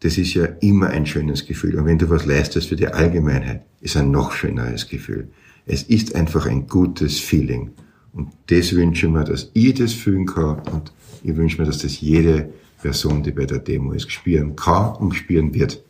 das 0.00 0.16
ist 0.16 0.34
ja 0.34 0.46
immer 0.60 0.88
ein 0.88 1.06
schönes 1.06 1.46
Gefühl. 1.46 1.78
Und 1.78 1.86
wenn 1.86 1.98
du 1.98 2.08
was 2.08 2.24
leistest 2.24 2.68
für 2.68 2.76
die 2.76 2.88
Allgemeinheit, 2.88 3.62
ist 3.80 3.96
ein 3.96 4.10
noch 4.10 4.32
schöneres 4.32 4.88
Gefühl. 4.88 5.28
Es 5.66 5.82
ist 5.82 6.14
einfach 6.14 6.46
ein 6.46 6.66
gutes 6.66 7.20
Feeling. 7.20 7.72
Und 8.12 8.30
das 8.48 8.74
wünsche 8.74 9.06
ich 9.06 9.12
mir, 9.12 9.24
dass 9.24 9.50
ich 9.54 9.74
das 9.74 9.92
fühlen 9.92 10.26
kann. 10.26 10.60
Und 10.72 10.92
ich 11.22 11.36
wünsche 11.36 11.60
mir, 11.60 11.66
dass 11.66 11.78
das 11.78 12.00
jede 12.00 12.52
Person, 12.80 13.22
die 13.22 13.30
bei 13.30 13.46
der 13.46 13.58
Demo 13.58 13.92
ist, 13.92 14.10
spüren 14.10 14.56
kann 14.56 14.96
und 14.96 15.12
spüren 15.14 15.54
wird. 15.54 15.82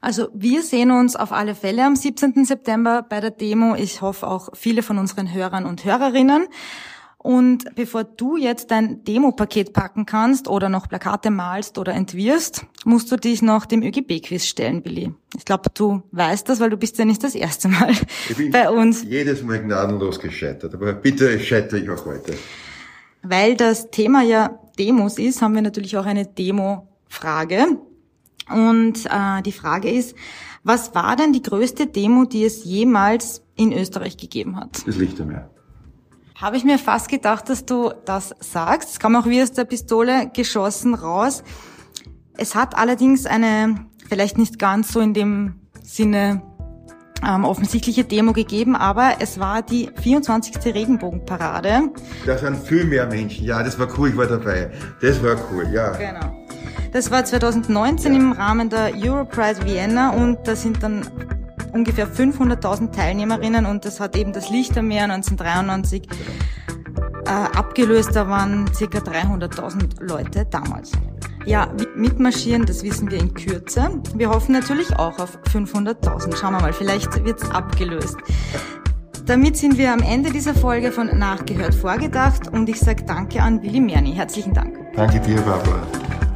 Also 0.00 0.28
wir 0.32 0.62
sehen 0.62 0.92
uns 0.92 1.16
auf 1.16 1.32
alle 1.32 1.54
Fälle 1.54 1.84
am 1.84 1.96
17. 1.96 2.44
September 2.44 3.04
bei 3.08 3.20
der 3.20 3.32
Demo. 3.32 3.74
Ich 3.74 4.02
hoffe 4.02 4.28
auch 4.28 4.50
viele 4.54 4.82
von 4.82 4.98
unseren 4.98 5.34
Hörern 5.34 5.66
und 5.66 5.84
Hörerinnen. 5.84 6.46
Und 7.18 7.74
bevor 7.74 8.04
du 8.04 8.36
jetzt 8.36 8.70
dein 8.70 9.02
Demo-Paket 9.02 9.72
packen 9.72 10.06
kannst 10.06 10.48
oder 10.48 10.68
noch 10.68 10.88
Plakate 10.88 11.30
malst 11.30 11.78
oder 11.78 11.92
entwirrst, 11.92 12.66
musst 12.84 13.10
du 13.10 13.16
dich 13.16 13.42
noch 13.42 13.66
dem 13.66 13.82
ÖGB-Quiz 13.82 14.46
stellen, 14.46 14.82
Billy. 14.82 15.12
Ich 15.36 15.44
glaube, 15.44 15.70
du 15.74 16.02
weißt 16.12 16.48
das, 16.48 16.60
weil 16.60 16.70
du 16.70 16.76
bist 16.76 16.98
ja 16.98 17.04
nicht 17.04 17.24
das 17.24 17.34
erste 17.34 17.68
Mal 17.68 17.94
bei 18.52 18.70
uns. 18.70 19.02
Jedes 19.02 19.42
Mal 19.42 19.60
gnadenlos 19.60 20.20
gescheitert, 20.20 20.74
aber 20.74 20.92
bitte 20.92 21.40
scheitere 21.40 21.80
ich 21.80 21.90
auch 21.90 22.04
heute. 22.06 22.34
Weil 23.22 23.56
das 23.56 23.90
Thema 23.90 24.22
ja 24.22 24.60
Demos 24.78 25.18
ist, 25.18 25.42
haben 25.42 25.54
wir 25.54 25.62
natürlich 25.62 25.96
auch 25.96 26.06
eine 26.06 26.26
Demo-Frage. 26.26 27.78
Und 28.48 29.06
äh, 29.06 29.42
die 29.42 29.52
Frage 29.52 29.90
ist, 29.90 30.14
was 30.62 30.94
war 30.94 31.16
denn 31.16 31.32
die 31.32 31.42
größte 31.42 31.86
Demo, 31.86 32.24
die 32.24 32.44
es 32.44 32.64
jemals 32.64 33.42
in 33.56 33.72
Österreich 33.72 34.16
gegeben 34.16 34.56
hat? 34.56 34.86
Das 34.86 34.96
Lichtermeer. 34.96 35.50
Habe 36.38 36.58
ich 36.58 36.64
mir 36.64 36.78
fast 36.78 37.08
gedacht, 37.08 37.48
dass 37.48 37.64
du 37.64 37.92
das 38.04 38.34
sagst. 38.40 38.90
Es 38.90 38.98
kam 38.98 39.16
auch 39.16 39.24
wie 39.24 39.42
aus 39.42 39.52
der 39.52 39.64
Pistole 39.64 40.30
geschossen 40.34 40.94
raus. 40.94 41.42
Es 42.36 42.54
hat 42.54 42.76
allerdings 42.76 43.24
eine, 43.24 43.86
vielleicht 44.06 44.36
nicht 44.36 44.58
ganz 44.58 44.92
so 44.92 45.00
in 45.00 45.14
dem 45.14 45.54
Sinne 45.82 46.42
ähm, 47.26 47.46
offensichtliche 47.46 48.04
Demo 48.04 48.34
gegeben, 48.34 48.76
aber 48.76 49.14
es 49.20 49.40
war 49.40 49.62
die 49.62 49.88
24. 50.02 50.74
Regenbogenparade. 50.74 51.90
Da 52.26 52.36
sind 52.36 52.58
viel 52.58 52.84
mehr 52.84 53.06
Menschen. 53.06 53.46
Ja, 53.46 53.62
das 53.62 53.78
war 53.78 53.88
cool, 53.96 54.10
ich 54.10 54.16
war 54.18 54.26
dabei. 54.26 54.70
Das 55.00 55.22
war 55.22 55.36
cool, 55.50 55.66
ja. 55.72 55.92
Genau. 55.92 56.44
Das 56.92 57.10
war 57.10 57.24
2019 57.24 58.12
ja. 58.12 58.18
im 58.18 58.32
Rahmen 58.32 58.68
der 58.68 58.92
Europride 58.94 59.64
Vienna 59.64 60.10
und 60.10 60.46
da 60.46 60.54
sind 60.54 60.82
dann 60.82 61.02
ungefähr 61.72 62.08
500.000 62.08 62.92
Teilnehmerinnen 62.92 63.66
und 63.66 63.84
das 63.84 64.00
hat 64.00 64.16
eben 64.16 64.32
das 64.32 64.50
Lichtermeer 64.50 65.04
1993 65.04 66.08
äh, 67.26 67.30
abgelöst. 67.30 68.14
Da 68.14 68.28
waren 68.28 68.66
circa 68.74 68.98
300.000 68.98 70.02
Leute 70.02 70.46
damals. 70.50 70.92
Ja, 71.44 71.68
mitmarschieren, 71.94 72.66
das 72.66 72.82
wissen 72.82 73.10
wir 73.10 73.18
in 73.18 73.32
Kürze. 73.32 74.02
Wir 74.16 74.30
hoffen 74.30 74.52
natürlich 74.52 74.96
auch 74.96 75.18
auf 75.20 75.38
500.000. 75.52 76.36
Schauen 76.36 76.54
wir 76.54 76.60
mal, 76.60 76.72
vielleicht 76.72 77.24
wird's 77.24 77.48
abgelöst. 77.50 78.16
Damit 79.26 79.56
sind 79.56 79.78
wir 79.78 79.92
am 79.92 80.00
Ende 80.00 80.30
dieser 80.30 80.54
Folge 80.54 80.92
von 80.92 81.06
Nachgehört 81.18 81.74
vorgedacht 81.74 82.48
und 82.48 82.68
ich 82.68 82.78
sage 82.78 83.04
danke 83.04 83.42
an 83.42 83.62
Willi 83.62 83.80
Merni. 83.80 84.12
Herzlichen 84.12 84.54
Dank. 84.54 84.76
Danke 84.94 85.20
dir, 85.20 85.40
Barbara. 85.40 85.82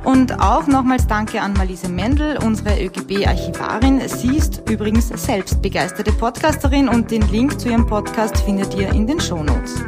Und 0.05 0.41
auch 0.41 0.67
nochmals 0.67 1.07
Danke 1.07 1.41
an 1.41 1.53
Malise 1.53 1.89
Mendel, 1.89 2.39
unsere 2.43 2.83
ÖGB-Archivarin. 2.83 4.01
Sie 4.09 4.37
ist 4.37 4.63
übrigens 4.71 5.09
selbst 5.09 5.61
begeisterte 5.61 6.13
Podcasterin 6.13 6.89
und 6.89 7.11
den 7.11 7.23
Link 7.31 7.61
zu 7.61 7.69
ihrem 7.69 7.87
Podcast 7.87 8.39
findet 8.39 8.75
ihr 8.75 8.89
in 8.91 9.07
den 9.07 9.21
Shownotes. 9.21 9.85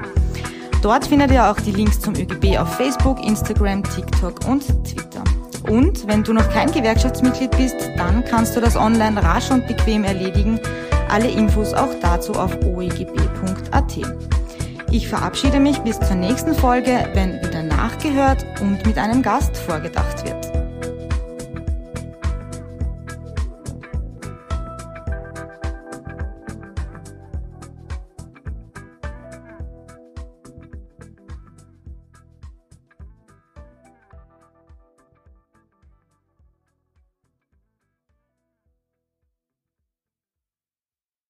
Dort 0.82 1.06
findet 1.06 1.30
ihr 1.30 1.48
auch 1.48 1.58
die 1.60 1.70
Links 1.70 2.00
zum 2.00 2.14
ÖGB 2.14 2.58
auf 2.58 2.74
Facebook, 2.74 3.24
Instagram, 3.24 3.84
TikTok 3.84 4.46
und 4.48 4.62
Twitter. 4.84 5.22
Und 5.68 6.06
wenn 6.08 6.24
du 6.24 6.32
noch 6.32 6.48
kein 6.50 6.70
Gewerkschaftsmitglied 6.70 7.52
bist, 7.52 7.76
dann 7.96 8.24
kannst 8.24 8.56
du 8.56 8.60
das 8.60 8.76
online 8.76 9.22
rasch 9.22 9.50
und 9.50 9.66
bequem 9.66 10.04
erledigen. 10.04 10.58
Alle 11.08 11.28
Infos 11.28 11.72
auch 11.72 11.94
dazu 12.00 12.32
auf 12.32 12.56
oegb.at. 12.64 13.98
Ich 14.90 15.08
verabschiede 15.08 15.60
mich 15.60 15.78
bis 15.78 16.00
zur 16.00 16.16
nächsten 16.16 16.54
Folge, 16.54 17.08
wenn 17.14 17.40
wieder 17.42 17.51
nachgehört 17.92 18.44
und 18.60 18.84
mit 18.86 18.98
einem 18.98 19.22
Gast 19.22 19.56
vorgedacht 19.56 20.24
wird. 20.24 20.51